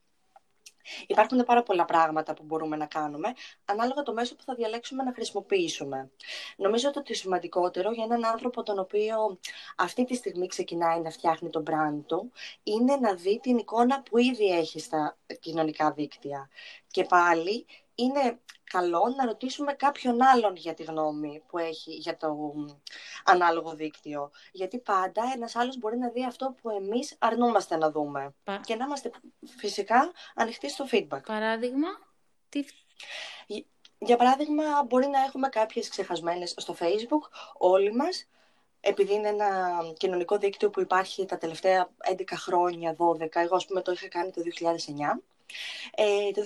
Υπάρχουν 1.07 1.43
πάρα 1.43 1.63
πολλά 1.63 1.85
πράγματα 1.85 2.33
που 2.33 2.43
μπορούμε 2.43 2.75
να 2.75 2.85
κάνουμε, 2.85 3.33
ανάλογα 3.65 4.01
το 4.01 4.13
μέσο 4.13 4.35
που 4.35 4.43
θα 4.43 4.55
διαλέξουμε 4.55 5.03
να 5.03 5.13
χρησιμοποιήσουμε. 5.13 6.11
Νομίζω 6.57 6.87
ότι 6.87 7.01
το 7.01 7.13
σημαντικότερο 7.13 7.91
για 7.91 8.03
έναν 8.03 8.25
άνθρωπο 8.25 8.63
τον 8.63 8.79
οποίο 8.79 9.39
αυτή 9.77 10.05
τη 10.05 10.15
στιγμή 10.15 10.47
ξεκινάει 10.47 10.99
να 10.99 11.09
φτιάχνει 11.09 11.49
τον 11.49 11.63
brand 11.69 12.01
του, 12.05 12.31
είναι 12.63 12.95
να 12.95 13.13
δει 13.13 13.39
την 13.39 13.57
εικόνα 13.57 14.01
που 14.01 14.17
ήδη 14.17 14.45
έχει 14.45 14.79
στα 14.79 15.17
κοινωνικά 15.39 15.91
δίκτυα. 15.91 16.49
Και 16.87 17.03
πάλι 17.03 17.65
είναι 17.95 18.39
καλό 18.63 19.13
να 19.17 19.25
ρωτήσουμε 19.25 19.73
κάποιον 19.73 20.21
άλλον 20.21 20.55
για 20.55 20.73
τη 20.73 20.83
γνώμη 20.83 21.43
που 21.47 21.57
έχει 21.57 21.93
για 21.93 22.17
το 22.17 22.53
ανάλογο 23.23 23.73
δίκτυο. 23.75 24.31
Γιατί 24.51 24.79
πάντα 24.79 25.23
ένας 25.35 25.55
άλλος 25.55 25.77
μπορεί 25.77 25.97
να 25.97 26.09
δει 26.09 26.25
αυτό 26.25 26.55
που 26.61 26.69
εμείς 26.69 27.15
αρνούμαστε 27.19 27.77
να 27.77 27.91
δούμε. 27.91 28.33
Και 28.63 28.75
να 28.75 28.85
είμαστε 28.85 29.11
φυσικά 29.57 30.11
ανοιχτοί 30.35 30.69
στο 30.69 30.85
feedback. 30.91 31.23
Παράδειγμα, 31.25 31.87
τι... 32.49 32.65
Για 34.03 34.17
παράδειγμα, 34.17 34.63
μπορεί 34.83 35.07
να 35.07 35.19
έχουμε 35.23 35.49
κάποιες 35.49 35.89
ξεχασμένες 35.89 36.53
στο 36.57 36.75
Facebook, 36.79 37.29
όλοι 37.57 37.93
μας, 37.93 38.27
επειδή 38.79 39.13
είναι 39.13 39.27
ένα 39.27 39.79
κοινωνικό 39.97 40.37
δίκτυο 40.37 40.69
που 40.69 40.81
υπάρχει 40.81 41.25
τα 41.25 41.37
τελευταία 41.37 41.89
11 42.17 42.23
χρόνια, 42.35 42.95
12, 42.97 43.27
εγώ 43.31 43.55
ας 43.55 43.65
πούμε 43.65 43.81
το 43.81 43.91
είχα 43.91 44.07
κάνει 44.07 44.31
το 44.31 44.41
2009, 44.41 45.21
ε, 45.95 46.31
το 46.31 46.41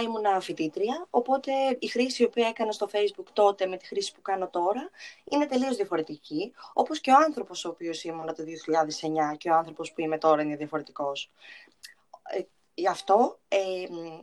2009 0.00 0.04
ήμουν 0.04 0.40
φοιτήτρια, 0.40 1.06
οπότε 1.10 1.52
η 1.78 1.86
χρήση 1.86 2.22
η 2.22 2.26
οποία 2.26 2.48
έκανα 2.48 2.72
στο 2.72 2.88
Facebook 2.92 3.26
τότε 3.32 3.66
με 3.66 3.76
τη 3.76 3.86
χρήση 3.86 4.12
που 4.14 4.22
κάνω 4.22 4.48
τώρα 4.48 4.90
είναι 5.24 5.46
τελείως 5.46 5.76
διαφορετική, 5.76 6.52
όπως 6.72 7.00
και 7.00 7.10
ο 7.10 7.16
άνθρωπος 7.16 7.64
ο 7.64 7.68
οποίος 7.68 8.04
ήμουν 8.04 8.26
το 8.26 8.44
2009 9.32 9.36
και 9.36 9.50
ο 9.50 9.54
άνθρωπος 9.54 9.92
που 9.92 10.00
είμαι 10.00 10.18
τώρα 10.18 10.42
είναι 10.42 10.56
διαφορετικός. 10.56 11.30
Ε, 12.22 12.40
γι' 12.74 12.88
αυτό 12.88 13.38
ε, 13.48 13.58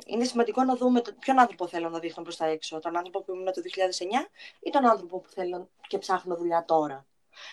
είναι 0.05 0.24
σημαντικό 0.24 0.63
να 0.63 0.75
δούμε 0.75 1.01
το, 1.01 1.13
ποιον 1.19 1.39
άνθρωπο 1.39 1.67
θέλω 1.67 1.89
να 1.89 2.00
δείχνω 2.00 2.24
προς 2.24 2.38
τα 2.38 2.45
έξω, 2.45 2.79
τον 2.79 2.98
άνθρωπο 2.98 3.22
που 3.22 3.34
ήμουν 3.34 3.45
το 3.45 3.62
2009 4.25 4.27
ή 4.60 4.69
τον 4.69 4.86
άνθρωπο 4.86 5.19
που 5.19 5.29
θέλω 5.29 5.69
και 5.88 5.98
ψάχνω 5.98 6.36
δουλειά 6.36 6.65
τώρα. 6.65 7.05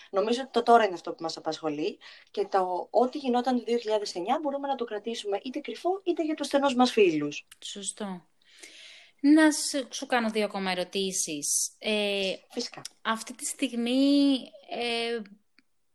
Νομίζω 0.09 0.41
ότι 0.41 0.51
το 0.51 0.63
τώρα 0.63 0.83
είναι 0.83 0.93
αυτό 0.93 1.11
που 1.11 1.23
μας 1.23 1.37
απασχολεί 1.37 1.97
και 2.31 2.45
το 2.45 2.87
ό,τι 2.89 3.17
γινόταν 3.17 3.57
το 3.57 3.63
2009 3.65 4.41
μπορούμε 4.41 4.67
να 4.67 4.75
το 4.75 4.85
κρατήσουμε 4.85 5.39
είτε 5.43 5.59
κρυφό 5.59 6.01
είτε 6.03 6.23
για 6.23 6.35
τους 6.35 6.47
στενούς 6.47 6.75
μας 6.75 6.91
φίλους. 6.91 7.47
Σωστό. 7.65 8.25
Να 9.19 9.51
σου 9.89 10.05
κάνω 10.05 10.29
δύο 10.29 10.45
ακόμα 10.45 10.71
ερωτήσεις. 10.71 11.71
Ε, 11.79 12.33
Φυσικά. 12.49 12.81
Αυτή 13.01 13.33
τη 13.33 13.45
στιγμή 13.45 14.35
ε, 14.69 15.21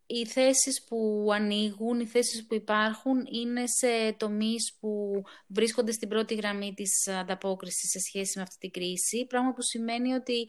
οι 0.06 0.26
θέσεις 0.26 0.84
που 0.84 1.28
ανοίγουν, 1.32 2.00
οι 2.00 2.06
θέσεις 2.06 2.46
που 2.46 2.54
υπάρχουν 2.54 3.26
είναι 3.32 3.66
σε 3.66 4.12
τομείς 4.16 4.76
που 4.80 5.22
βρίσκονται 5.46 5.92
στην 5.92 6.08
πρώτη 6.08 6.34
γραμμή 6.34 6.74
της 6.74 7.08
ανταπόκρισης 7.08 7.90
σε 7.90 7.98
σχέση 7.98 8.32
με 8.36 8.42
αυτή 8.42 8.56
την 8.58 8.70
κρίση, 8.70 9.26
πράγμα 9.26 9.52
που 9.52 9.62
σημαίνει 9.62 10.12
ότι 10.12 10.48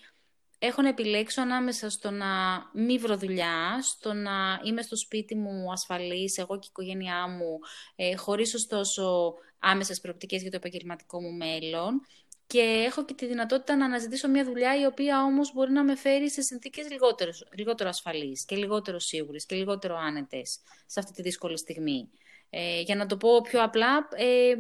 έχω 0.60 0.82
να 0.82 0.88
επιλέξω 0.88 1.42
ανάμεσα 1.42 1.90
στο 1.90 2.12
να 2.12 2.28
μη 2.74 2.98
βρω 2.98 3.18
δουλειά, 3.18 3.82
στο 3.82 4.14
να 4.14 4.60
είμαι 4.64 4.82
στο 4.82 4.96
σπίτι 4.96 5.36
μου 5.36 5.72
ασφαλής, 5.72 6.38
εγώ 6.38 6.60
και 6.60 6.66
η 6.66 6.70
οικογένειά 6.70 7.28
μου, 7.28 7.60
ε, 7.96 8.16
χωρίς 8.16 8.54
ωστόσο 8.54 9.34
άμεσες 9.60 10.00
προοπτικές 10.00 10.42
για 10.42 10.52
το 10.52 10.58
επαγγελματικό 10.58 11.22
μου 11.22 11.32
μέλλον. 11.32 12.02
Και 12.48 12.84
έχω 12.88 13.06
και 13.06 13.14
τη 13.14 13.26
δυνατότητα 13.26 13.76
να 13.76 13.86
αναζητήσω 13.86 14.28
μια 14.30 14.46
δουλειά 14.46 14.80
η 14.80 14.86
οποία 14.86 15.24
όμως 15.24 15.54
μπορεί 15.54 15.72
να 15.72 15.84
με 15.84 15.96
φέρει 15.96 16.30
σε 16.30 16.42
συνθήκες 16.42 16.90
λιγότερο, 16.90 17.32
λιγότερο 17.58 17.90
ασφαλείς 17.90 18.46
και 18.46 18.56
λιγότερο 18.56 19.00
σίγουρες 19.00 19.46
και 19.46 19.56
λιγότερο 19.56 19.98
άνετες 19.98 20.60
σε 20.86 21.00
αυτή 21.00 21.12
τη 21.14 21.22
δύσκολη 21.22 21.58
στιγμή. 21.58 22.10
Ε, 22.50 22.82
για 22.82 22.96
να 22.96 23.06
το 23.06 23.18
πω 23.18 23.42
πιο 23.42 23.64
απλά, 23.64 24.08
ε, 24.16 24.54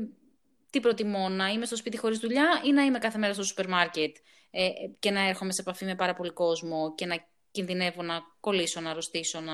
τι 0.69 0.79
προτιμώ, 0.79 1.29
να 1.29 1.47
είμαι 1.47 1.65
στο 1.65 1.75
σπίτι 1.75 1.97
χωρίς 1.97 2.19
δουλειά 2.19 2.61
ή 2.65 2.71
να 2.71 2.83
είμαι 2.83 2.99
κάθε 2.99 3.17
μέρα 3.17 3.33
στο 3.33 3.43
σούπερ 3.43 3.67
μάρκετ; 3.67 4.15
Ε, 4.51 4.69
και 4.99 5.11
να 5.11 5.27
έρχομαι 5.27 5.51
σε 5.53 5.61
επαφή 5.61 5.85
με 5.85 5.95
πάρα 5.95 6.13
πολύ 6.13 6.31
κόσμο 6.31 6.95
και 6.95 7.05
να 7.05 7.27
κινδυνεύω 7.51 8.01
να 8.01 8.21
κολλήσω, 8.39 8.81
να 8.81 8.89
αρρωστήσω, 8.89 9.39
να 9.39 9.53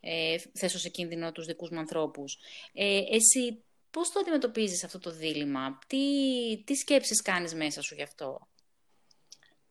ε, 0.00 0.36
θέσω 0.52 0.78
σε 0.78 0.88
κίνδυνο 0.88 1.32
τους 1.32 1.46
δικούς 1.46 1.70
μου 1.70 1.78
ανθρώπους. 1.78 2.38
Ε, 2.72 2.98
εσύ 3.10 3.64
πώς 3.90 4.10
το 4.10 4.18
αντιμετωπίζεις 4.20 4.84
αυτό 4.84 4.98
το 4.98 5.10
δίλημα, 5.10 5.78
τι, 5.86 5.98
τι 6.64 6.74
σκέψεις 6.74 7.22
κάνεις 7.22 7.54
μέσα 7.54 7.82
σου 7.82 7.94
γι' 7.94 8.02
αυτό; 8.02 8.48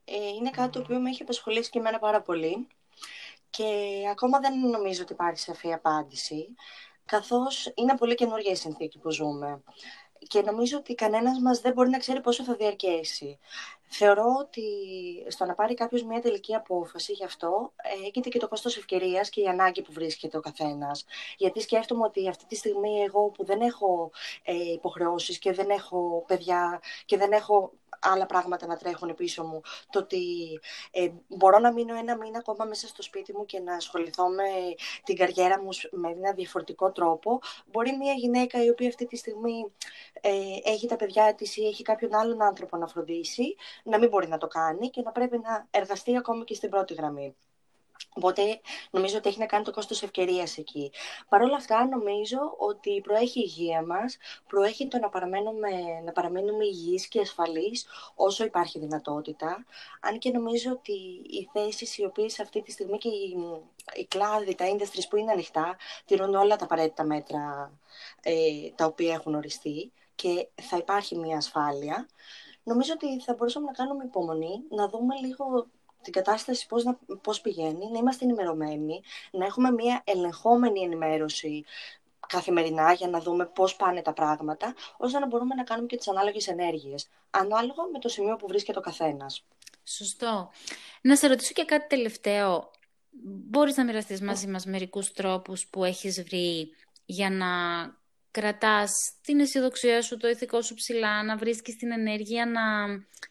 Ε, 0.05 0.27
είναι 0.27 0.49
κάτι 0.49 0.71
το 0.71 0.79
οποίο 0.79 0.99
με 0.99 1.09
έχει 1.09 1.21
απασχολήσει 1.21 1.69
και 1.69 1.79
εμένα 1.79 1.99
πάρα 1.99 2.21
πολύ 2.21 2.67
και 3.49 3.65
ακόμα 4.11 4.39
δεν 4.39 4.59
νομίζω 4.59 5.01
ότι 5.01 5.13
υπάρχει 5.13 5.39
σαφή 5.39 5.73
απάντηση 5.73 6.55
καθώς 7.05 7.71
είναι 7.75 7.97
πολύ 7.97 8.15
καινούργια 8.15 8.51
η 8.51 8.55
συνθήκη 8.55 8.99
που 8.99 9.11
ζούμε 9.11 9.63
και 10.27 10.41
νομίζω 10.41 10.77
ότι 10.77 10.95
κανένας 10.95 11.39
μας 11.39 11.59
δεν 11.59 11.73
μπορεί 11.73 11.89
να 11.89 11.97
ξέρει 11.97 12.21
πόσο 12.21 12.43
θα 12.43 12.53
διαρκέσει. 12.53 13.39
Θεωρώ 13.95 14.25
ότι 14.39 14.63
στο 15.27 15.45
να 15.45 15.53
πάρει 15.53 15.73
κάποιος 15.73 16.03
μια 16.03 16.21
τελική 16.21 16.55
απόφαση 16.55 17.13
γι' 17.13 17.23
αυτό 17.23 17.73
έγινε 18.05 18.29
και 18.29 18.39
το 18.39 18.47
κόστος 18.47 18.77
ευκαιρίας 18.77 19.29
και 19.29 19.41
η 19.41 19.47
ανάγκη 19.47 19.81
που 19.81 19.91
βρίσκεται 19.91 20.37
ο 20.37 20.39
καθένας. 20.39 21.05
Γιατί 21.37 21.61
σκέφτομαι 21.61 22.03
ότι 22.03 22.29
αυτή 22.29 22.45
τη 22.45 22.55
στιγμή 22.55 23.01
εγώ 23.01 23.29
που 23.29 23.45
δεν 23.45 23.61
έχω 23.61 24.11
ε, 24.43 24.53
υποχρεώσεις 24.53 25.39
και 25.39 25.53
δεν 25.53 25.69
έχω 25.69 26.23
παιδιά 26.27 26.81
και 27.05 27.17
δεν 27.17 27.31
έχω 27.31 27.71
άλλα 28.03 28.25
πράγματα 28.25 28.67
να 28.67 28.77
τρέχουν 28.77 29.15
πίσω 29.15 29.43
μου. 29.43 29.61
Το 29.89 29.99
ότι 29.99 30.23
ε, 30.91 31.09
μπορώ 31.27 31.59
να 31.59 31.71
μείνω 31.71 31.95
ένα 31.95 32.17
μήνα 32.17 32.37
ακόμα 32.37 32.65
μέσα 32.65 32.87
στο 32.87 33.01
σπίτι 33.01 33.33
μου 33.35 33.45
και 33.45 33.59
να 33.59 33.75
ασχοληθώ 33.75 34.27
με 34.29 34.43
την 35.03 35.15
καριέρα 35.15 35.61
μου 35.61 35.69
με 35.91 36.09
ένα 36.09 36.31
διαφορετικό 36.33 36.91
τρόπο. 36.91 37.39
Μπορεί 37.71 37.97
μια 37.97 38.13
γυναίκα 38.13 38.63
η 38.63 38.69
οποία 38.69 38.87
αυτή 38.87 39.05
τη 39.07 39.15
στιγμή 39.15 39.73
ε, 40.21 40.31
έχει 40.63 40.87
τα 40.87 40.95
παιδιά 40.95 41.35
της 41.35 41.57
ή 41.57 41.65
έχει 41.67 41.83
κάποιον 41.83 42.15
άλλον 42.15 42.41
άνθρωπο 42.41 42.77
να 42.77 42.87
φροντίσει, 42.87 43.55
να 43.83 43.97
μην 43.97 44.09
μπορεί 44.09 44.27
να 44.27 44.37
το 44.37 44.47
κάνει 44.47 44.89
και 44.89 45.01
να 45.01 45.11
πρέπει 45.11 45.37
να 45.37 45.67
εργαστεί 45.71 46.17
ακόμη 46.17 46.43
και 46.43 46.53
στην 46.53 46.69
πρώτη 46.69 46.93
γραμμή. 46.93 47.35
Οπότε 48.13 48.61
νομίζω 48.91 49.17
ότι 49.17 49.29
έχει 49.29 49.39
να 49.39 49.45
κάνει 49.45 49.63
το 49.63 49.71
κόστος 49.71 50.03
ευκαιρίας 50.03 50.57
εκεί. 50.57 50.91
Παρ' 51.29 51.41
όλα 51.41 51.55
αυτά 51.55 51.87
νομίζω 51.87 52.55
ότι 52.57 53.01
προέχει 53.01 53.39
η 53.39 53.43
υγεία 53.45 53.85
μας, 53.85 54.17
προέχει 54.47 54.87
το 54.87 54.99
να 54.99 55.09
παραμένουμε, 55.09 55.69
να 56.05 56.11
παραμένουμε 56.11 56.65
υγιείς 56.65 57.07
και 57.07 57.19
ασφαλείς 57.19 57.85
όσο 58.15 58.43
υπάρχει 58.43 58.79
δυνατότητα. 58.79 59.65
Αν 60.01 60.19
και 60.19 60.31
νομίζω 60.31 60.71
ότι 60.71 60.93
οι 61.29 61.49
θέσεις 61.53 61.97
οι 61.97 62.05
οποίες 62.05 62.39
αυτή 62.39 62.61
τη 62.61 62.71
στιγμή 62.71 62.97
και 62.97 63.09
οι, 63.09 63.37
οι 63.95 64.05
κλάδοι, 64.05 64.55
τα 64.55 64.65
industries 64.75 65.07
που 65.09 65.17
είναι 65.17 65.31
ανοιχτά, 65.31 65.77
τηρούν 66.05 66.35
όλα 66.35 66.55
τα 66.55 66.63
απαραίτητα 66.65 67.03
μέτρα 67.03 67.71
ε, 68.21 68.33
τα 68.75 68.85
οποία 68.85 69.13
έχουν 69.13 69.35
οριστεί 69.35 69.91
και 70.15 70.47
θα 70.61 70.77
υπάρχει 70.77 71.17
μια 71.17 71.37
ασφάλεια. 71.37 72.07
Νομίζω 72.63 72.93
ότι 72.93 73.21
θα 73.21 73.33
μπορούσαμε 73.33 73.65
να 73.65 73.71
κάνουμε 73.71 74.03
υπομονή, 74.03 74.63
να 74.69 74.87
δούμε 74.87 75.15
λίγο 75.15 75.67
την 76.03 76.13
κατάσταση 76.13 76.67
πώς, 76.67 76.83
να, 76.83 76.97
πώς 77.21 77.41
πηγαίνει, 77.41 77.91
να 77.91 77.97
είμαστε 77.97 78.25
ενημερωμένοι, 78.25 79.01
να 79.31 79.45
έχουμε 79.45 79.71
μια 79.71 80.01
ελεγχόμενη 80.03 80.81
ενημέρωση 80.81 81.65
καθημερινά 82.27 82.93
για 82.93 83.07
να 83.07 83.19
δούμε 83.19 83.45
πώς 83.45 83.75
πάνε 83.75 84.01
τα 84.01 84.13
πράγματα, 84.13 84.75
ώστε 84.97 85.19
να 85.19 85.27
μπορούμε 85.27 85.55
να 85.55 85.63
κάνουμε 85.63 85.87
και 85.87 85.97
τις 85.97 86.07
ανάλογες 86.07 86.47
ενέργειες, 86.47 87.09
ανάλογα 87.29 87.83
με 87.91 87.99
το 87.99 88.09
σημείο 88.09 88.35
που 88.35 88.47
βρίσκεται 88.47 88.79
ο 88.79 88.81
καθένας. 88.81 89.45
Σωστό. 89.83 90.51
Να 91.01 91.15
σε 91.15 91.27
ρωτήσω 91.27 91.53
και 91.53 91.65
κάτι 91.65 91.87
τελευταίο. 91.87 92.71
Μπορείς 93.25 93.77
να 93.77 93.83
μοιραστείς 93.83 94.21
μαζί 94.21 94.47
μας 94.47 94.65
μερικούς 94.65 95.13
τρόπους 95.13 95.67
που 95.67 95.83
έχεις 95.83 96.23
βρει 96.23 96.75
για 97.05 97.29
να 97.29 97.47
κρατάς 98.33 98.91
την 99.21 99.39
αισιοδοξία 99.39 100.01
σου, 100.01 100.17
το 100.17 100.27
ηθικό 100.27 100.61
σου 100.61 100.73
ψηλά, 100.73 101.23
να 101.23 101.37
βρίσκεις 101.37 101.75
την 101.75 101.91
ενέργεια 101.91 102.45
να 102.45 102.61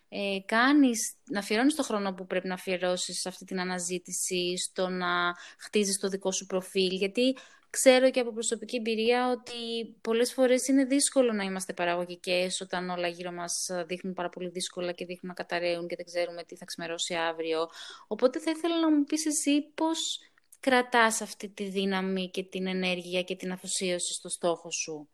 ε, 0.09 0.39
κάνεις, 0.47 1.15
να 1.31 1.39
αφιερώνεις 1.39 1.75
το 1.75 1.83
χρόνο 1.83 2.13
που 2.13 2.27
πρέπει 2.27 2.49
να 2.49 2.55
αφιερώσεις 2.55 3.21
σε 3.21 3.29
αυτή 3.29 3.45
την 3.45 3.61
αναζήτηση, 3.61 4.55
στο 4.59 4.89
να 4.89 5.35
χτίζεις 5.59 5.99
το 5.99 6.09
δικό 6.09 6.33
σου 6.33 6.47
προφίλ, 6.47 6.93
γιατί 6.93 7.37
ξέρω 7.71 8.11
και 8.11 8.21
από 8.21 8.33
προσωπική 8.33 8.77
εμπειρία 8.77 9.31
ότι 9.31 9.87
πολλές 10.01 10.33
φορές 10.33 10.69
είναι 10.69 10.85
δύσκολο 10.85 11.33
να 11.33 11.45
είμαστε 11.45 11.73
παραγωγικές 11.73 12.61
όταν 12.61 12.91
όλα 12.91 13.09
γύρω 13.09 13.33
μας 13.33 13.69
δείχνουν 13.87 14.15
πάρα 14.15 14.29
πολύ 14.29 14.49
δύσκολα 14.49 14.93
και 14.93 15.05
δείχνουν 15.05 15.35
να 15.37 15.45
καταραίουν 15.45 15.89
και 15.89 15.97
δεν 15.97 16.05
ξέρουμε 16.05 16.43
τι 16.43 16.57
θα 16.57 16.65
ξημερώσει 16.65 17.15
αύριο. 17.15 17.69
Οπότε 18.07 18.41
θα 18.41 18.51
ήθελα 18.51 18.81
να 18.81 18.91
μου 18.91 19.05
πεις 19.05 19.27
εσύ 19.27 19.63
πώς 19.75 20.19
κρατάς 20.62 21.21
αυτή 21.21 21.49
τη 21.49 21.64
δύναμη 21.64 22.31
και 22.31 22.42
την 22.42 22.66
ενέργεια 22.66 23.23
και 23.23 23.37
την 23.37 23.52
αφοσίωση 23.52 24.12
στο 24.12 24.28
στόχο 24.28 24.71
σου; 24.71 25.09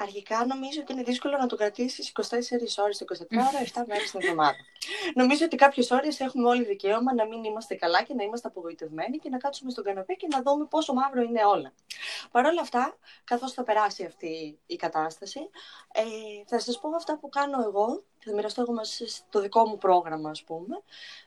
Αρχικά 0.00 0.46
νομίζω 0.46 0.80
ότι 0.80 0.92
είναι 0.92 1.02
δύσκολο 1.02 1.36
να 1.36 1.46
το 1.46 1.56
κρατήσεις 1.56 2.12
24 2.14 2.22
ώρες 2.82 2.98
το 2.98 3.04
24 3.08 3.16
ώρα, 3.30 3.84
7 3.84 3.86
μέρες 3.86 4.10
την 4.10 4.20
εβδομάδα. 4.22 4.56
νομίζω 5.14 5.44
ότι 5.44 5.56
κάποιες 5.56 5.90
ώρες 5.90 6.20
έχουμε 6.20 6.48
όλοι 6.48 6.64
δικαίωμα 6.64 7.14
να 7.14 7.26
μην 7.26 7.44
είμαστε 7.44 7.74
καλά 7.74 8.02
και 8.02 8.14
να 8.14 8.22
είμαστε 8.24 8.48
απογοητευμένοι 8.48 9.18
και 9.18 9.28
να 9.28 9.38
κάτσουμε 9.38 9.70
στον 9.70 9.84
καναπέ 9.84 10.14
και 10.14 10.26
να 10.30 10.42
δούμε 10.42 10.64
πόσο 10.64 10.92
μαύρο 10.92 11.22
είναι 11.22 11.44
όλα. 11.44 11.72
Παρ' 12.30 12.46
όλα 12.46 12.60
αυτά, 12.60 12.96
καθώς 13.24 13.52
θα 13.52 13.62
περάσει 13.62 14.04
αυτή 14.04 14.58
η 14.66 14.76
κατάσταση, 14.76 15.40
ε, 15.92 16.02
θα 16.46 16.58
σας 16.58 16.80
πω 16.80 16.88
αυτά 16.96 17.18
που 17.18 17.28
κάνω 17.28 17.62
εγώ, 17.62 18.04
θα 18.28 18.34
μοιραστώ 18.34 18.60
εγώ 18.60 18.72
μαζί 18.72 19.06
στο 19.06 19.40
δικό 19.40 19.66
μου 19.68 19.78
πρόγραμμα, 19.78 20.30
ας 20.30 20.42
πούμε, 20.42 20.82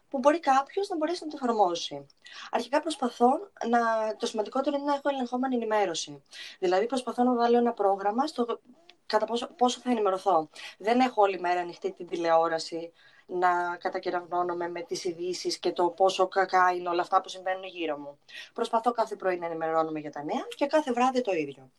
που 0.10 0.17
μπορεί 0.17 0.39
κάποιος 0.39 0.89
να 0.89 0.98
μπορέσει 0.98 1.24
να 1.24 1.29
το 1.29 1.38
εφαρμόσει. 1.41 2.05
Αρχικά 2.51 2.81
προσπαθώ 2.81 3.29
να. 3.70 3.79
Το 4.15 4.25
σημαντικότερο 4.25 4.75
είναι 4.75 4.86
να 4.86 4.93
έχω 4.93 5.10
ελεγχόμενη 5.10 5.55
ενημέρωση. 5.55 6.24
Δηλαδή, 6.60 6.86
προσπαθώ 6.86 7.24
να 7.24 7.34
βάλω 7.34 7.58
ένα 7.58 7.74
πρόγραμμα 7.74 8.27
στο 8.27 8.60
κατά 9.05 9.25
πόσο, 9.25 9.48
πόσο 9.48 9.79
θα 9.79 9.91
ενημερωθώ. 9.91 10.50
Δεν 10.77 11.00
έχω 11.00 11.21
όλη 11.21 11.39
μέρα 11.39 11.60
ανοιχτή 11.60 11.91
την 11.91 12.08
τηλεόραση 12.08 12.91
να 13.32 13.78
κατακεραυνώνομαι 13.80 14.70
με 14.70 14.82
τις 14.82 15.04
ειδήσεις 15.04 15.58
και 15.58 15.72
το 15.72 15.89
πόσο 15.89 16.28
κακά 16.28 16.72
είναι 16.72 16.89
όλα 16.89 17.02
αυτά 17.02 17.22
που 17.22 17.30
συμβαίνουν 17.30 17.63
γύρω 17.63 17.98
μου. 17.98 18.20
Προσπαθώ 18.54 18.91
κάθε 18.91 19.15
πρωί 19.15 19.38
να 19.38 19.46
ενημερώνομαι 19.46 20.00
για 20.00 20.12
τα 20.12 20.24
νέα 20.24 20.46
και 20.56 20.65
κάθε 20.65 20.91
βράδυ 20.91 21.22
το 21.22 21.32
ίδιο. 21.32 21.72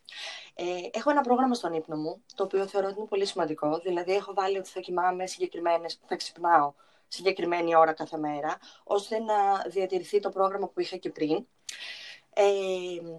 Ε, 0.55 0.65
έχω 0.93 1.11
ένα 1.11 1.21
πρόγραμμα 1.21 1.55
στον 1.55 1.73
ύπνο 1.73 1.97
μου, 1.97 2.23
το 2.35 2.45
οποίο 2.45 2.67
θεωρώ 2.67 2.87
ότι 2.89 2.99
είναι 2.99 3.09
πολύ 3.09 3.27
σημαντικό. 3.27 3.79
Δηλαδή, 3.79 4.15
έχω 4.15 4.35
βάλει 4.35 4.59
ότι 4.59 4.69
θα 4.69 4.81
κοιμάμαι 4.81 5.27
συγκεκριμένες, 5.27 6.01
θα 6.07 6.17
ξυπνάω 6.17 6.73
συγκεκριμένη 7.09 7.77
ώρα 7.77 7.93
κάθε 7.93 8.17
μέρα, 8.17 8.59
ώστε 8.85 9.19
να 9.19 9.35
διατηρηθεί 9.67 10.21
το 10.21 10.29
πρόγραμμα 10.29 10.69
που 10.69 10.81
είχα 10.81 10.97
και 10.97 11.11
πριν. 11.11 11.47
Ε, 12.35 12.43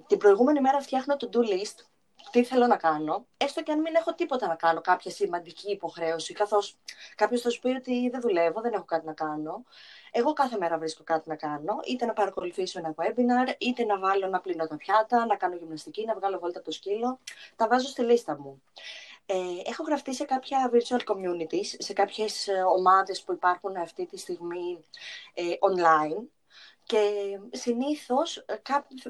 την 0.07 0.17
προηγούμενη 0.17 0.61
μέρα 0.61 0.81
φτιάχνω 0.81 1.17
το 1.17 1.29
do 1.33 1.37
list, 1.37 1.85
τι 2.31 2.43
θέλω 2.43 2.67
να 2.67 2.77
κάνω, 2.77 3.25
έστω 3.37 3.63
και 3.63 3.71
αν 3.71 3.81
μην 3.81 3.95
έχω 3.95 4.13
τίποτα 4.13 4.47
να 4.47 4.55
κάνω, 4.55 4.81
κάποια 4.81 5.11
σημαντική 5.11 5.71
υποχρέωση, 5.71 6.33
καθώς 6.33 6.77
κάποιος 7.15 7.41
θα 7.41 7.49
σου 7.49 7.59
πει 7.59 7.67
ότι 7.67 8.09
δεν 8.09 8.21
δουλεύω, 8.21 8.61
δεν 8.61 8.73
έχω 8.73 8.85
κάτι 8.85 9.05
να 9.05 9.13
κάνω. 9.13 9.63
Εγώ 10.11 10.33
κάθε 10.33 10.57
μέρα 10.57 10.77
βρίσκω 10.77 11.03
κάτι 11.03 11.29
να 11.29 11.35
κάνω, 11.35 11.79
είτε 11.87 12.05
να 12.05 12.13
παρακολουθήσω 12.13 12.79
ένα 12.79 12.93
webinar, 12.97 13.53
είτε 13.57 13.83
να 13.83 13.99
βάλω 13.99 14.27
να 14.27 14.39
πλύνω 14.39 14.67
τα 14.67 14.77
πιάτα, 14.77 15.25
να 15.25 15.35
κάνω 15.35 15.55
γυμναστική, 15.55 16.05
να 16.05 16.15
βγάλω 16.15 16.39
βόλτα 16.39 16.61
το 16.61 16.71
σκύλο. 16.71 17.19
Τα 17.55 17.67
βάζω 17.67 17.87
στη 17.87 18.01
λίστα 18.01 18.39
μου. 18.39 18.61
Ε, 19.25 19.35
έχω 19.65 19.83
γραφτεί 19.83 20.15
σε 20.15 20.23
κάποια 20.23 20.71
virtual 20.73 20.99
communities, 21.13 21.75
σε 21.77 21.93
κάποιες 21.93 22.47
ε, 22.47 22.63
ομάδες 22.77 23.21
που 23.21 23.31
υπάρχουν 23.31 23.75
αυτή 23.75 24.05
τη 24.05 24.17
στιγμή 24.17 24.85
ε, 25.33 25.43
online 25.43 26.23
και 26.85 27.11
συνήθως 27.51 28.37
ε, 28.37 28.55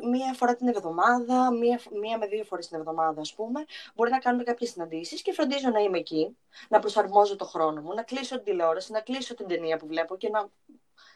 μία 0.10 0.34
φορά 0.34 0.56
την 0.56 0.68
εβδομάδα, 0.68 1.52
μία, 1.52 1.80
μία 2.02 2.18
με 2.18 2.28
δύο 2.28 2.44
φορές 2.44 2.68
την 2.68 2.80
εβδομάδα 2.80 3.22
ας 3.22 3.34
πούμε, 3.34 3.66
μπορεί 3.96 4.12
να 4.12 4.20
κάνουμε 4.20 4.44
κάποιες 4.44 4.70
συναντήσεις 4.70 5.22
και 5.22 5.34
φροντίζω 5.34 5.70
να 5.70 5.80
είμαι 5.80 5.98
εκεί, 5.98 6.38
να 6.70 6.80
προσαρμόζω 6.80 7.36
το 7.36 7.46
χρόνο 7.46 7.82
μου, 7.82 7.94
να 7.94 8.04
κλείσω 8.04 8.36
την 8.36 8.44
τηλεόραση, 8.44 8.92
να 8.92 9.00
κλείσω 9.02 9.34
την 9.34 9.48
ταινία 9.48 9.78
που 9.78 9.88
βλέπω 9.88 10.18
και 10.18 10.30
να, 10.30 10.50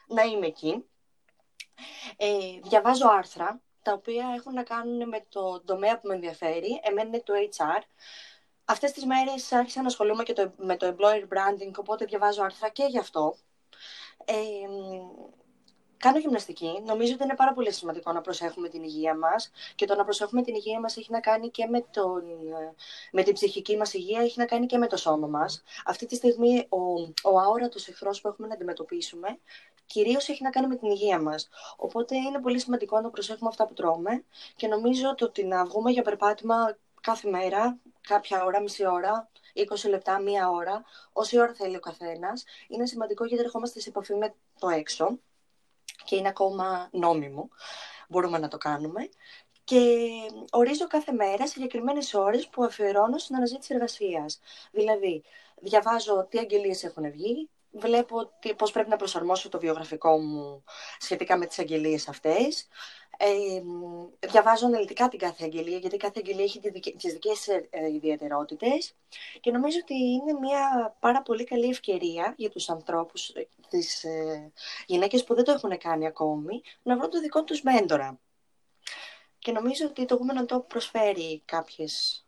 να 0.06 0.22
είμαι 0.22 0.46
εκεί. 0.46 0.84
Ε, 2.16 2.26
διαβάζω 2.62 3.08
άρθρα, 3.08 3.60
τα 3.82 3.92
οποία 3.92 4.32
έχουν 4.36 4.52
να 4.54 4.62
κάνουν 4.62 5.08
με 5.08 5.26
το 5.28 5.62
τομέα 5.64 6.00
που 6.00 6.08
με 6.08 6.14
ενδιαφέρει, 6.14 6.80
εμένα 6.82 7.08
είναι 7.08 7.20
το 7.20 7.32
HR, 7.56 7.82
αυτές 8.64 8.92
τις 8.92 9.04
μέρες 9.04 9.52
άρχισα 9.52 9.80
να 9.80 9.86
ασχολούμαι 9.86 10.22
και 10.22 10.32
το, 10.32 10.52
με 10.56 10.76
το 10.76 10.96
employer 10.96 11.22
branding, 11.22 11.72
οπότε 11.78 12.04
διαβάζω 12.04 12.42
άρθρα 12.42 12.68
και 12.68 12.84
γι' 12.84 12.98
αυτό. 12.98 13.36
Ε, 14.24 14.34
κάνω 15.98 16.18
γυμναστική. 16.18 16.82
Νομίζω 16.86 17.14
ότι 17.14 17.22
είναι 17.22 17.34
πάρα 17.34 17.52
πολύ 17.52 17.72
σημαντικό 17.72 18.12
να 18.12 18.20
προσέχουμε 18.20 18.68
την 18.68 18.82
υγεία 18.82 19.16
μας 19.16 19.50
και 19.74 19.86
το 19.86 19.94
να 19.94 20.04
προσέχουμε 20.04 20.42
την 20.42 20.54
υγεία 20.54 20.80
μας 20.80 20.96
έχει 20.96 21.12
να 21.12 21.20
κάνει 21.20 21.50
και 21.50 21.66
με, 21.66 21.84
τον, 21.90 22.22
με 23.12 23.22
την 23.22 23.34
ψυχική 23.34 23.76
μας 23.76 23.94
υγεία, 23.94 24.20
έχει 24.20 24.38
να 24.38 24.44
κάνει 24.44 24.66
και 24.66 24.78
με 24.78 24.86
το 24.86 24.96
σώμα 24.96 25.26
μας. 25.26 25.62
Αυτή 25.86 26.06
τη 26.06 26.14
στιγμή 26.14 26.66
ο, 26.68 26.78
ο 27.30 27.38
αόρατος 27.38 27.88
εχθρός 27.88 28.20
που 28.20 28.28
έχουμε 28.28 28.48
να 28.48 28.54
αντιμετωπίσουμε 28.54 29.38
κυρίως 29.86 30.28
έχει 30.28 30.42
να 30.42 30.50
κάνει 30.50 30.66
με 30.66 30.76
την 30.76 30.90
υγεία 30.90 31.20
μας. 31.20 31.48
Οπότε 31.76 32.16
είναι 32.16 32.40
πολύ 32.40 32.58
σημαντικό 32.58 33.00
να 33.00 33.10
προσέχουμε 33.10 33.48
αυτά 33.48 33.66
που 33.66 33.74
τρώμε 33.74 34.24
και 34.56 34.66
νομίζω 34.66 35.14
ότι 35.20 35.44
να 35.44 35.64
βγούμε 35.64 35.90
για 35.90 36.02
περπάτημα 36.02 36.76
κάθε 37.00 37.30
μέρα, 37.30 37.78
κάποια 38.00 38.44
ώρα, 38.44 38.60
μισή 38.60 38.86
ώρα, 38.86 39.28
20 39.54 39.88
λεπτά, 39.88 40.20
μία 40.20 40.50
ώρα, 40.50 40.84
όση 41.12 41.40
ώρα 41.40 41.54
θέλει 41.54 41.76
ο 41.76 41.80
καθένας. 41.80 42.44
Είναι 42.68 42.86
σημαντικό 42.86 43.24
γιατί 43.24 43.42
ερχόμαστε 43.42 43.80
σε 43.80 43.88
επαφή 43.88 44.14
με 44.14 44.34
το 44.58 44.68
έξω 44.68 45.18
και 46.08 46.16
είναι 46.16 46.28
ακόμα 46.28 46.88
νόμιμο. 46.92 47.48
Μπορούμε 48.08 48.38
να 48.38 48.48
το 48.48 48.58
κάνουμε. 48.58 49.08
Και 49.64 49.80
ορίζω 50.50 50.86
κάθε 50.86 51.12
μέρα 51.12 51.46
συγκεκριμένες 51.46 52.14
ώρες 52.14 52.48
που 52.48 52.64
αφιερώνω 52.64 53.18
στην 53.18 53.36
αναζήτηση 53.36 53.74
εργασίας. 53.74 54.40
Δηλαδή, 54.72 55.22
διαβάζω 55.60 56.26
τι 56.30 56.38
αγγελίες 56.38 56.84
έχουν 56.84 57.10
βγει, 57.10 57.48
βλέπω 57.70 58.30
πώς 58.56 58.70
πρέπει 58.72 58.88
να 58.88 58.96
προσαρμόσω 58.96 59.48
το 59.48 59.58
βιογραφικό 59.58 60.18
μου 60.18 60.64
σχετικά 60.98 61.36
με 61.36 61.46
τις 61.46 61.58
αγγελίες 61.58 62.08
αυτές. 62.08 62.68
Ε, 63.20 63.62
διαβάζω 64.28 64.66
αναλυτικά 64.66 65.08
την 65.08 65.18
κάθε 65.18 65.44
αγγελία, 65.44 65.78
γιατί 65.78 65.96
κάθε 65.96 66.14
αγγελία 66.16 66.44
έχει 66.44 66.60
τις 66.96 67.12
δικές 67.12 67.48
ε, 67.48 67.68
ε, 67.70 67.92
ιδιαιτερότητες 67.92 68.94
και 69.40 69.50
νομίζω 69.50 69.78
ότι 69.82 69.94
είναι 69.94 70.32
μια 70.40 70.96
πάρα 71.00 71.22
πολύ 71.22 71.44
καλή 71.44 71.68
ευκαιρία 71.68 72.34
για 72.36 72.50
τους 72.50 72.68
ανθρώπους, 72.68 73.28
ε, 73.28 73.48
τις 73.68 74.04
ε, 74.04 74.52
γυναίκες 74.86 75.24
που 75.24 75.34
δεν 75.34 75.44
το 75.44 75.52
έχουν 75.52 75.78
κάνει 75.78 76.06
ακόμη, 76.06 76.60
να 76.82 76.96
βρουν 76.96 77.10
το 77.10 77.20
δικό 77.20 77.44
τους 77.44 77.62
μέντορα. 77.62 78.20
Και 79.38 79.52
νομίζω 79.52 79.86
ότι 79.86 80.04
το 80.04 80.18
Women 80.20 80.46
on 80.46 80.56
Top 80.56 80.68
προσφέρει 80.68 81.42
κάποιες 81.44 82.26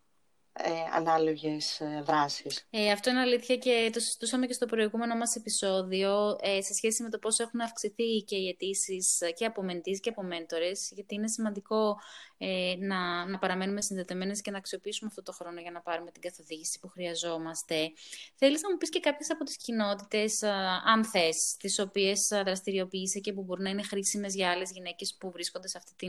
ε, 0.52 0.70
ανάλογες 0.94 1.80
ε, 1.80 2.02
δράσεις. 2.04 2.66
Ε, 2.70 2.90
αυτό 2.90 3.10
είναι 3.10 3.20
αλήθεια 3.20 3.56
και 3.56 3.90
το 3.92 4.00
συζητούσαμε 4.00 4.46
και 4.46 4.52
στο 4.52 4.66
προηγούμενο 4.66 5.16
μας 5.16 5.36
επεισόδιο 5.36 6.38
ε, 6.40 6.62
σε 6.62 6.74
σχέση 6.74 7.02
με 7.02 7.10
το 7.10 7.18
πώς 7.18 7.38
έχουν 7.38 7.60
αυξηθεί 7.60 8.22
και 8.26 8.36
οι 8.36 8.48
αιτήσεις 8.48 9.18
και 9.36 9.44
από 9.44 9.62
μεντείς 9.62 10.00
και 10.00 10.08
από 10.08 10.22
μέντορες, 10.22 10.90
γιατί 10.94 11.14
είναι 11.14 11.28
σημαντικό 11.28 11.98
ε, 12.38 12.74
να, 12.78 13.26
να 13.26 13.38
παραμένουμε 13.38 13.82
συνδεδεμένες 13.82 14.40
και 14.40 14.50
να 14.50 14.58
αξιοποιήσουμε 14.58 15.08
αυτό 15.10 15.22
το 15.22 15.32
χρόνο 15.32 15.60
για 15.60 15.70
να 15.70 15.80
πάρουμε 15.80 16.10
την 16.10 16.22
καθοδήγηση 16.22 16.78
που 16.80 16.88
χρειαζόμαστε. 16.88 17.92
Θέλεις 18.34 18.62
να 18.62 18.70
μου 18.70 18.76
πεις 18.76 18.88
και 18.88 19.00
κάποιες 19.00 19.30
από 19.30 19.44
τις 19.44 19.56
κοινότητες, 19.56 20.42
αν 20.84 21.04
θες, 21.04 21.56
τις 21.58 21.78
οποίες 21.78 22.28
δραστηριοποιείσαι 22.28 23.18
και 23.18 23.32
που 23.32 23.42
μπορεί 23.42 23.62
να 23.62 23.70
είναι 23.70 23.82
χρήσιμες 23.82 24.34
για 24.34 24.50
άλλες 24.50 24.70
γυναίκες 24.70 25.16
που 25.20 25.30
βρίσκονται 25.30 25.68
σε 25.68 25.78
αυτή 25.78 25.92
τη 25.96 26.06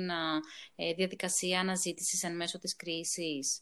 διαδικασία 0.96 1.60
αναζήτησης 1.60 2.24
εν 2.24 2.36
μέσω 2.36 2.60
της 2.60 2.76
κρίσης; 2.76 3.62